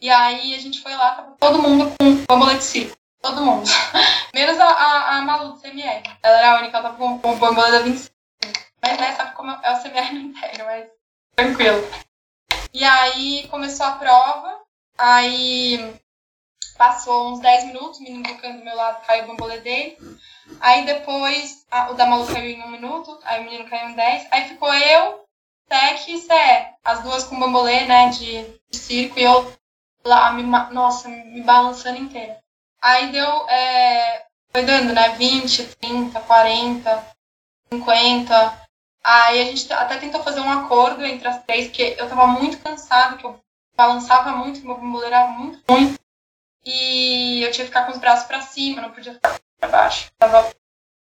E 0.00 0.08
aí 0.08 0.54
a 0.54 0.58
gente 0.58 0.80
foi 0.80 0.94
lá, 0.94 1.16
tava 1.16 1.36
todo 1.38 1.62
mundo 1.62 1.92
com 1.98 2.24
bambolê 2.28 2.56
de 2.56 2.64
circo. 2.64 2.96
Todo 3.20 3.42
mundo. 3.42 3.68
Menos 4.34 4.58
a, 4.58 4.64
a, 4.64 5.16
a 5.16 5.22
Malu 5.22 5.52
do 5.52 5.60
CMR. 5.60 6.02
Ela 6.22 6.38
era 6.38 6.52
a 6.52 6.58
única, 6.60 6.78
ela 6.78 6.88
tava 6.88 6.96
com, 6.96 7.18
com 7.18 7.32
o 7.32 7.36
bambolê 7.36 7.70
da 7.70 7.80
25. 7.80 8.14
Mas 8.82 8.98
né, 8.98 9.12
sabe 9.12 9.34
como 9.34 9.50
é 9.50 9.72
o 9.72 9.82
CMR 9.82 10.12
no 10.14 10.20
interior, 10.20 10.66
mas 10.66 10.88
tranquilo. 11.36 11.82
E 12.72 12.84
aí 12.84 13.46
começou 13.48 13.86
a 13.86 13.92
prova, 13.92 14.58
aí 15.00 16.00
passou 16.76 17.32
uns 17.32 17.40
10 17.40 17.64
minutos, 17.64 18.00
o 18.00 18.02
menino 18.02 18.22
tocando 18.22 18.58
do 18.58 18.64
meu 18.64 18.76
lado 18.76 19.04
caiu 19.06 19.24
o 19.24 19.26
bambolê 19.28 19.60
dele. 19.60 19.98
Aí 20.60 20.84
depois 20.84 21.64
a, 21.70 21.90
o 21.90 21.94
da 21.94 22.06
Malu 22.06 22.26
caiu 22.26 22.50
em 22.50 22.62
um 22.62 22.70
minuto, 22.70 23.18
aí 23.24 23.40
o 23.40 23.44
menino 23.44 23.68
caiu 23.68 23.90
em 23.90 23.94
10. 23.94 24.28
Aí 24.30 24.48
ficou 24.48 24.72
eu, 24.72 25.24
Tec 25.68 26.08
e 26.08 26.18
Sé, 26.18 26.74
as 26.84 27.02
duas 27.02 27.24
com 27.24 27.38
bambolê, 27.38 27.84
né, 27.86 28.08
de, 28.10 28.42
de 28.70 28.78
circo, 28.78 29.18
e 29.18 29.22
eu 29.22 29.52
lá, 30.04 30.32
me, 30.32 30.42
nossa, 30.42 31.08
me 31.08 31.42
balançando 31.42 31.98
inteira. 31.98 32.38
Aí 32.80 33.12
deu, 33.12 33.48
é, 33.48 34.24
foi 34.50 34.64
dando, 34.64 34.92
né, 34.92 35.10
20, 35.10 35.76
30, 35.76 36.20
40, 36.20 37.06
50. 37.72 38.68
Aí 39.02 39.40
a 39.40 39.44
gente 39.44 39.72
até 39.72 39.98
tentou 39.98 40.22
fazer 40.22 40.40
um 40.40 40.50
acordo 40.50 41.04
entre 41.04 41.28
as 41.28 41.42
três, 41.44 41.66
porque 41.66 41.96
eu 41.98 42.08
tava 42.08 42.26
muito 42.26 42.58
cansada, 42.58 43.16
que 43.16 43.24
eu 43.24 43.38
balançava 43.80 44.32
muito, 44.32 44.60
meu 44.60 44.76
bambolê 44.76 45.06
era 45.06 45.28
muito 45.28 45.62
ruim. 45.70 45.94
E 46.64 47.42
eu 47.42 47.50
tinha 47.50 47.64
que 47.64 47.72
ficar 47.72 47.86
com 47.86 47.92
os 47.92 47.98
braços 47.98 48.26
para 48.26 48.42
cima, 48.42 48.82
não 48.82 48.90
podia 48.90 49.14
ficar 49.14 49.40
para 49.58 49.68
baixo. 49.68 50.10
Tava... 50.18 50.54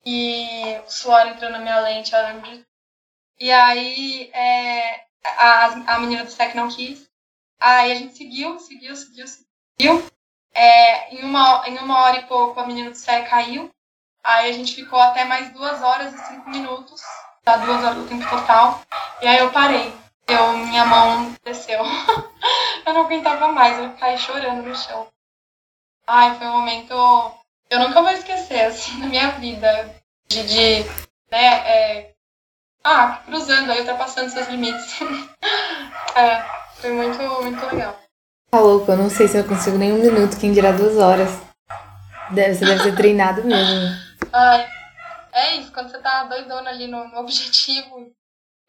E 0.06 0.80
o 0.88 0.90
suor 0.90 1.28
entrando 1.28 1.52
na 1.52 1.60
minha 1.60 1.80
lente, 1.82 2.14
eu 2.14 2.22
lembro 2.24 2.50
de... 2.50 2.66
E 3.38 3.52
aí 3.52 4.30
é, 4.34 5.04
a, 5.24 5.66
a 5.96 6.00
menina 6.00 6.24
do 6.24 6.32
SEC 6.32 6.56
não 6.56 6.70
quis. 6.70 7.10
Aí 7.60 7.92
a 7.92 7.96
gente 7.96 8.16
seguiu, 8.16 8.58
seguiu, 8.60 8.96
seguiu, 8.96 9.28
seguiu. 9.28 10.10
É, 10.54 11.14
em, 11.14 11.24
uma, 11.24 11.68
em 11.68 11.78
uma 11.80 12.00
hora 12.04 12.20
e 12.20 12.28
pouco 12.28 12.60
a 12.60 12.66
menina 12.66 12.92
do 12.92 12.96
SEC 12.96 13.30
caiu. 13.30 13.70
Aí 14.24 14.50
a 14.50 14.54
gente 14.54 14.74
ficou 14.74 15.00
até 15.00 15.26
mais 15.26 15.52
duas 15.52 15.82
horas 15.82 16.14
e 16.14 16.18
cinco 16.28 16.50
minutos, 16.50 17.02
dá 17.44 17.58
duas 17.58 17.84
horas 17.84 17.98
do 17.98 18.08
tempo 18.08 18.30
total. 18.30 18.82
E 19.22 19.28
aí 19.28 19.40
eu 19.40 19.52
parei. 19.52 19.99
Eu, 20.30 20.58
minha 20.58 20.86
mão 20.86 21.36
desceu. 21.44 21.80
eu 22.86 22.94
não 22.94 23.02
aguentava 23.02 23.52
mais, 23.52 23.80
eu 23.80 23.94
caí 23.94 24.18
chorando 24.18 24.62
no 24.62 24.76
chão. 24.76 25.08
Ai, 26.06 26.38
foi 26.38 26.48
um 26.48 26.60
momento. 26.60 26.94
Eu 27.70 27.80
nunca 27.80 28.02
vou 28.02 28.12
esquecer, 28.12 28.66
assim, 28.66 29.00
na 29.00 29.08
minha 29.08 29.32
vida. 29.32 29.96
De, 30.28 30.44
de 30.44 30.84
né, 31.32 31.46
é... 31.68 32.14
ah, 32.84 33.22
cruzando 33.26 33.72
aí, 33.72 33.80
ultrapassando 33.80 34.30
seus 34.30 34.48
limites. 34.48 35.00
é, 36.16 36.46
foi 36.76 36.92
muito, 36.92 37.20
muito 37.42 37.66
legal. 37.66 38.00
Tá 38.52 38.60
louco, 38.60 38.92
eu 38.92 38.98
não 38.98 39.10
sei 39.10 39.28
se 39.28 39.38
eu 39.38 39.48
consigo 39.48 39.78
nem 39.78 39.94
um 39.94 40.02
minuto, 40.02 40.40
quem 40.40 40.52
dirá 40.52 40.72
duas 40.72 40.98
horas. 40.98 41.30
Deve, 42.32 42.54
você 42.56 42.66
deve 42.66 42.84
ser 42.84 42.96
treinado 42.96 43.44
mesmo. 43.44 43.96
Ai, 44.32 44.68
é 45.32 45.56
isso, 45.56 45.72
quando 45.72 45.90
você 45.90 46.00
tá 46.00 46.24
doidona 46.26 46.70
ali 46.70 46.88
no, 46.88 47.08
no 47.08 47.20
objetivo, 47.20 48.12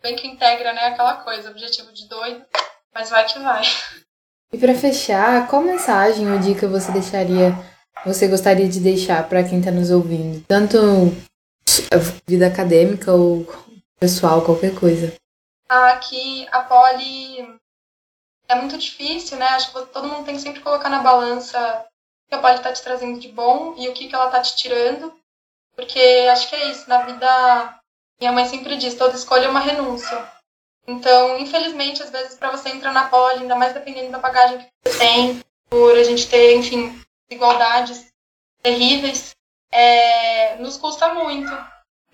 bem 0.03 0.17
que 0.17 0.27
integra, 0.27 0.73
né, 0.73 0.87
aquela 0.87 1.15
coisa, 1.15 1.51
objetivo 1.51 1.93
de 1.93 2.09
doido, 2.09 2.45
mas 2.95 3.11
vai 3.11 3.27
que 3.27 3.39
vai. 3.39 3.63
E 4.53 4.59
para 4.59 4.75
fechar, 4.75 5.47
qual 5.49 5.63
mensagem 5.63 6.31
ou 6.31 6.39
dica 6.39 6.67
você 6.67 6.91
deixaria, 6.91 7.55
você 8.05 8.27
gostaria 8.27 8.69
de 8.69 8.81
deixar 8.81 9.29
para 9.29 9.45
quem 9.45 9.59
está 9.59 9.71
nos 9.71 9.91
ouvindo? 9.91 10.45
Tanto 10.47 10.77
vida 12.27 12.47
acadêmica 12.47 13.13
ou 13.13 13.47
pessoal, 13.99 14.43
qualquer 14.43 14.75
coisa. 14.75 15.15
Aqui 15.69 16.49
a 16.51 16.63
Poli 16.63 17.61
é 18.49 18.55
muito 18.57 18.77
difícil, 18.77 19.39
né? 19.39 19.47
Acho 19.47 19.73
que 19.73 19.87
todo 19.93 20.09
mundo 20.09 20.25
tem 20.25 20.35
que 20.35 20.43
sempre 20.43 20.61
colocar 20.61 20.89
na 20.89 21.03
balança 21.03 21.87
o 22.27 22.29
que 22.29 22.35
a 22.35 22.39
Poli 22.39 22.57
está 22.57 22.73
te 22.73 22.83
trazendo 22.83 23.21
de 23.21 23.29
bom 23.29 23.75
e 23.79 23.89
o 23.89 23.93
que, 23.93 24.09
que 24.09 24.15
ela 24.15 24.27
está 24.27 24.41
te 24.41 24.57
tirando. 24.57 25.15
Porque 25.77 26.01
acho 26.33 26.49
que 26.49 26.57
é 26.57 26.71
isso, 26.71 26.89
na 26.89 27.03
vida, 27.03 27.80
minha 28.21 28.33
mãe 28.33 28.47
sempre 28.47 28.77
diz, 28.77 28.95
toda 28.95 29.17
escolha 29.17 29.47
é 29.47 29.49
uma 29.49 29.61
renúncia. 29.61 30.31
Então, 30.87 31.39
infelizmente, 31.39 32.03
às 32.03 32.11
vezes, 32.11 32.37
para 32.37 32.51
você 32.51 32.69
entrar 32.69 32.93
na 32.93 33.09
poli, 33.09 33.41
ainda 33.41 33.57
mais 33.57 33.73
dependendo 33.73 34.11
da 34.11 34.19
bagagem 34.19 34.59
que 34.59 34.67
você 34.85 34.99
tem, 34.99 35.41
por 35.69 35.97
a 35.97 36.03
gente 36.03 36.29
ter, 36.29 36.57
enfim, 36.57 37.01
desigualdades 37.29 38.07
terríveis, 38.63 39.31
é, 39.71 40.57
nos 40.57 40.77
custa 40.77 41.15
muito. 41.15 41.51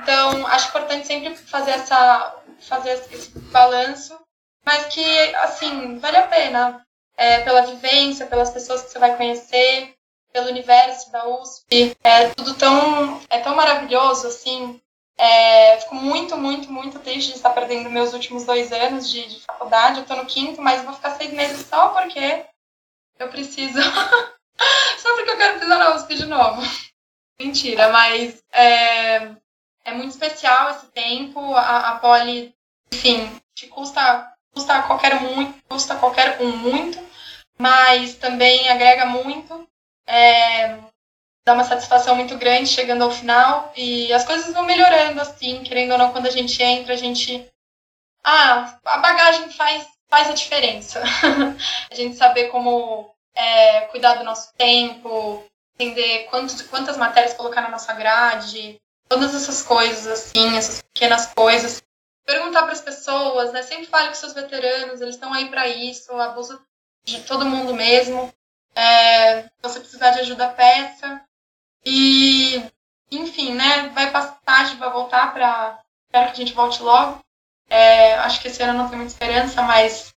Então, 0.01 0.47
acho 0.47 0.69
importante 0.69 1.07
sempre 1.07 1.35
fazer 1.35 1.71
essa 1.73 2.43
fazer 2.61 2.93
esse 3.13 3.39
balanço, 3.51 4.19
mas 4.65 4.87
que, 4.87 5.35
assim, 5.37 5.99
vale 5.99 6.17
a 6.17 6.27
pena. 6.27 6.83
É, 7.19 7.41
pela 7.41 7.63
vivência, 7.63 8.27
pelas 8.27 8.51
pessoas 8.51 8.83
que 8.83 8.91
você 8.91 8.99
vai 8.99 9.17
conhecer, 9.17 9.95
pelo 10.35 10.51
universo 10.51 11.11
da 11.11 11.27
USP. 11.27 11.97
É 12.05 12.29
tudo 12.29 12.53
tão, 12.53 13.23
é 13.31 13.41
tão 13.41 13.57
maravilhoso, 13.57 14.27
assim, 14.27 14.79
é, 15.19 15.79
fico 15.81 15.95
muito, 15.95 16.37
muito, 16.37 16.71
muito 16.71 16.99
triste 16.99 17.31
de 17.31 17.37
estar 17.37 17.51
perdendo 17.51 17.91
meus 17.91 18.13
últimos 18.13 18.45
dois 18.45 18.71
anos 18.71 19.09
de, 19.09 19.27
de 19.27 19.41
faculdade. 19.41 19.97
Eu 19.97 20.03
estou 20.03 20.17
no 20.17 20.27
quinto, 20.27 20.61
mas 20.61 20.83
vou 20.85 20.93
ficar 20.93 21.13
seis 21.13 21.33
meses 21.33 21.67
só 21.67 21.89
porque 21.91 22.45
eu 23.19 23.29
preciso. 23.29 23.81
só 24.99 25.15
porque 25.17 25.31
eu 25.31 25.37
quero 25.37 25.59
pisar 25.59 25.79
na 25.79 25.95
USP 25.95 26.15
de 26.17 26.27
novo. 26.27 26.63
Mentira, 27.41 27.91
mas 27.91 28.43
é, 28.53 29.35
é 29.85 29.93
muito 29.93 30.11
especial 30.11 30.71
esse 30.71 30.87
tempo. 30.89 31.55
A, 31.55 31.91
a 31.91 31.99
Poli, 31.99 32.55
enfim, 32.93 33.41
te 33.55 33.69
custa, 33.69 34.31
custa 34.53 34.83
qualquer 34.83 35.21
muito, 35.21 35.63
custa 35.67 35.97
qualquer 35.97 36.41
um 36.43 36.57
muito, 36.57 36.99
mas 37.59 38.15
também 38.17 38.69
agrega 38.69 39.07
muito. 39.07 39.67
É, 40.07 40.77
dá 41.47 41.53
uma 41.53 41.65
satisfação 41.65 42.17
muito 42.17 42.37
grande 42.37 42.69
chegando 42.69 43.05
ao 43.05 43.11
final 43.11 43.73
e 43.77 44.13
as 44.13 44.25
coisas 44.25 44.53
vão 44.53 44.65
melhorando 44.65 45.21
assim, 45.21 45.63
querendo 45.63 45.93
ou 45.93 45.99
não, 45.99 46.11
quando 46.11 46.27
a 46.27 46.31
gente 46.31 46.61
entra, 46.61 46.93
a 46.93 46.97
gente. 46.97 47.49
Ah, 48.25 48.77
a 48.85 48.99
bagagem 48.99 49.49
faz, 49.51 49.87
faz 50.11 50.29
a 50.29 50.33
diferença. 50.33 51.01
a 51.89 51.95
gente 51.95 52.17
saber 52.17 52.49
como 52.49 53.15
é, 53.33 53.83
cuidar 53.83 54.15
do 54.15 54.25
nosso 54.25 54.53
tempo, 54.55 55.45
entender 55.79 56.25
quantos, 56.25 56.61
quantas 56.63 56.97
matérias 56.97 57.35
colocar 57.35 57.61
na 57.61 57.71
nossa 57.71 57.93
grade, 57.93 58.81
todas 59.09 59.33
essas 59.33 59.63
coisas, 59.63 60.09
assim, 60.09 60.57
essas 60.57 60.83
pequenas 60.83 61.27
coisas. 61.27 61.81
Perguntar 62.25 62.65
para 62.65 62.73
as 62.73 62.81
pessoas, 62.81 63.53
né? 63.53 63.63
Sempre 63.63 63.87
fale 63.87 64.09
com 64.09 64.15
seus 64.15 64.35
veteranos, 64.35 65.01
eles 65.01 65.15
estão 65.15 65.33
aí 65.33 65.49
para 65.49 65.69
isso, 65.69 66.13
abuso 66.13 66.61
de 67.05 67.23
todo 67.23 67.47
mundo 67.47 67.73
mesmo. 67.73 68.35
É, 68.75 69.45
você 69.63 69.79
precisar 69.79 70.11
de 70.11 70.21
ajuda, 70.21 70.49
peça. 70.49 71.25
E, 71.89 72.61
enfim, 73.13 73.55
né, 73.55 73.91
vai 73.91 74.11
passar 74.11 74.41
tarde, 74.45 74.75
vai 74.75 74.91
voltar 74.91 75.33
para. 75.33 75.79
Espero 76.09 76.27
que 76.27 76.43
a 76.43 76.45
gente 76.45 76.53
volte 76.53 76.83
logo. 76.83 77.21
É, 77.71 78.15
acho 78.15 78.43
que 78.43 78.49
esse 78.49 78.61
ano 78.61 78.77
não 78.77 78.89
tem 78.89 78.99
muita 78.99 79.13
esperança, 79.13 79.63
mas 79.63 80.13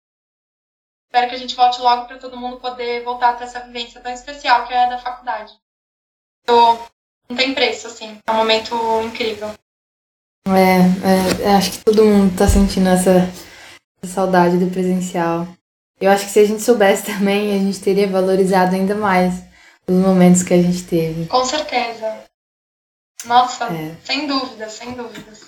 espero 1.06 1.28
que 1.28 1.36
a 1.36 1.38
gente 1.38 1.56
volte 1.56 1.82
logo 1.82 2.06
para 2.06 2.18
todo 2.18 2.38
mundo 2.38 2.58
poder 2.58 3.04
voltar 3.04 3.32
a 3.32 3.34
ter 3.34 3.44
essa 3.44 3.60
vivência 3.60 4.00
tão 4.00 4.14
especial 4.14 4.66
que 4.66 4.74
é 4.74 4.90
da 4.90 4.98
faculdade. 4.98 5.54
Então, 6.44 6.80
não 7.28 7.36
tem 7.36 7.54
preço, 7.54 7.88
assim, 7.88 8.18
é 8.26 8.32
um 8.32 8.36
momento 8.36 8.74
incrível. 9.04 9.54
É, 10.48 11.50
é 11.50 11.56
acho 11.56 11.72
que 11.72 11.84
todo 11.84 12.06
mundo 12.06 12.32
está 12.32 12.48
sentindo 12.48 12.88
essa, 12.88 13.30
essa 14.02 14.14
saudade 14.14 14.58
do 14.58 14.72
presencial. 14.72 15.46
Eu 16.00 16.12
acho 16.12 16.26
que 16.26 16.32
se 16.32 16.40
a 16.40 16.46
gente 16.46 16.62
soubesse 16.62 17.06
também, 17.06 17.54
a 17.54 17.60
gente 17.60 17.82
teria 17.82 18.08
valorizado 18.08 18.74
ainda 18.74 18.96
mais 18.96 19.47
os 19.90 19.96
momentos 19.96 20.44
que 20.44 20.54
a 20.54 20.62
gente 20.62 20.84
teve. 20.84 21.26
Com 21.28 21.46
certeza. 21.46 22.24
Nossa, 23.26 23.66
é. 23.66 23.96
sem 24.04 24.28
dúvidas, 24.28 24.74
sem 24.74 24.92
dúvidas. 24.94 25.48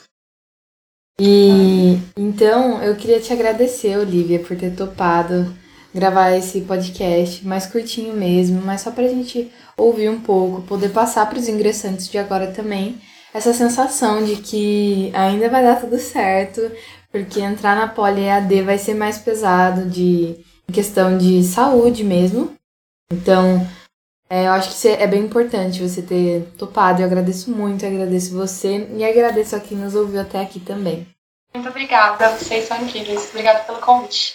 E 1.19 1.99
então 2.17 2.81
eu 2.81 2.95
queria 2.95 3.19
te 3.19 3.33
agradecer, 3.33 3.97
Olivia, 3.97 4.39
por 4.39 4.57
ter 4.57 4.75
topado 4.75 5.53
gravar 5.93 6.31
esse 6.31 6.61
podcast 6.61 7.45
mais 7.45 7.65
curtinho 7.65 8.13
mesmo, 8.13 8.61
mas 8.61 8.81
só 8.81 8.91
pra 8.91 9.07
gente 9.07 9.51
ouvir 9.75 10.09
um 10.09 10.21
pouco, 10.21 10.61
poder 10.61 10.89
passar 10.89 11.27
para 11.27 11.39
os 11.39 11.47
ingressantes 11.47 12.07
de 12.07 12.17
agora 12.17 12.51
também 12.51 13.01
essa 13.33 13.53
sensação 13.53 14.23
de 14.23 14.37
que 14.37 15.11
ainda 15.13 15.49
vai 15.49 15.61
dar 15.61 15.79
tudo 15.79 15.97
certo, 15.99 16.71
porque 17.11 17.39
entrar 17.39 17.75
na 17.75 17.87
Poli 17.87 18.21
EAD 18.21 18.61
vai 18.63 18.77
ser 18.77 18.93
mais 18.93 19.17
pesado 19.17 19.89
de 19.89 20.35
em 20.67 20.71
questão 20.71 21.17
de 21.17 21.43
saúde 21.43 22.03
mesmo. 22.03 22.53
Então, 23.11 23.67
é, 24.29 24.45
eu 24.45 24.51
acho 24.51 24.79
que 24.79 24.87
é 24.87 25.07
bem 25.07 25.23
importante 25.23 25.81
você 25.81 26.03
ter 26.03 26.43
topado. 26.57 27.01
Eu 27.01 27.07
agradeço 27.07 27.49
muito, 27.49 27.85
agradeço 27.85 28.35
você 28.35 28.87
e 28.95 29.03
agradeço 29.03 29.55
a 29.55 29.59
quem 29.59 29.77
nos 29.77 29.95
ouviu 29.95 30.21
até 30.21 30.39
aqui 30.39 30.59
também. 30.59 31.07
Muito 31.53 31.67
obrigada, 31.67 32.29
vocês 32.37 32.67
são 32.67 32.79
incríveis. 32.79 33.29
Obrigada 33.29 33.59
pelo 33.61 33.79
convite. 33.79 34.27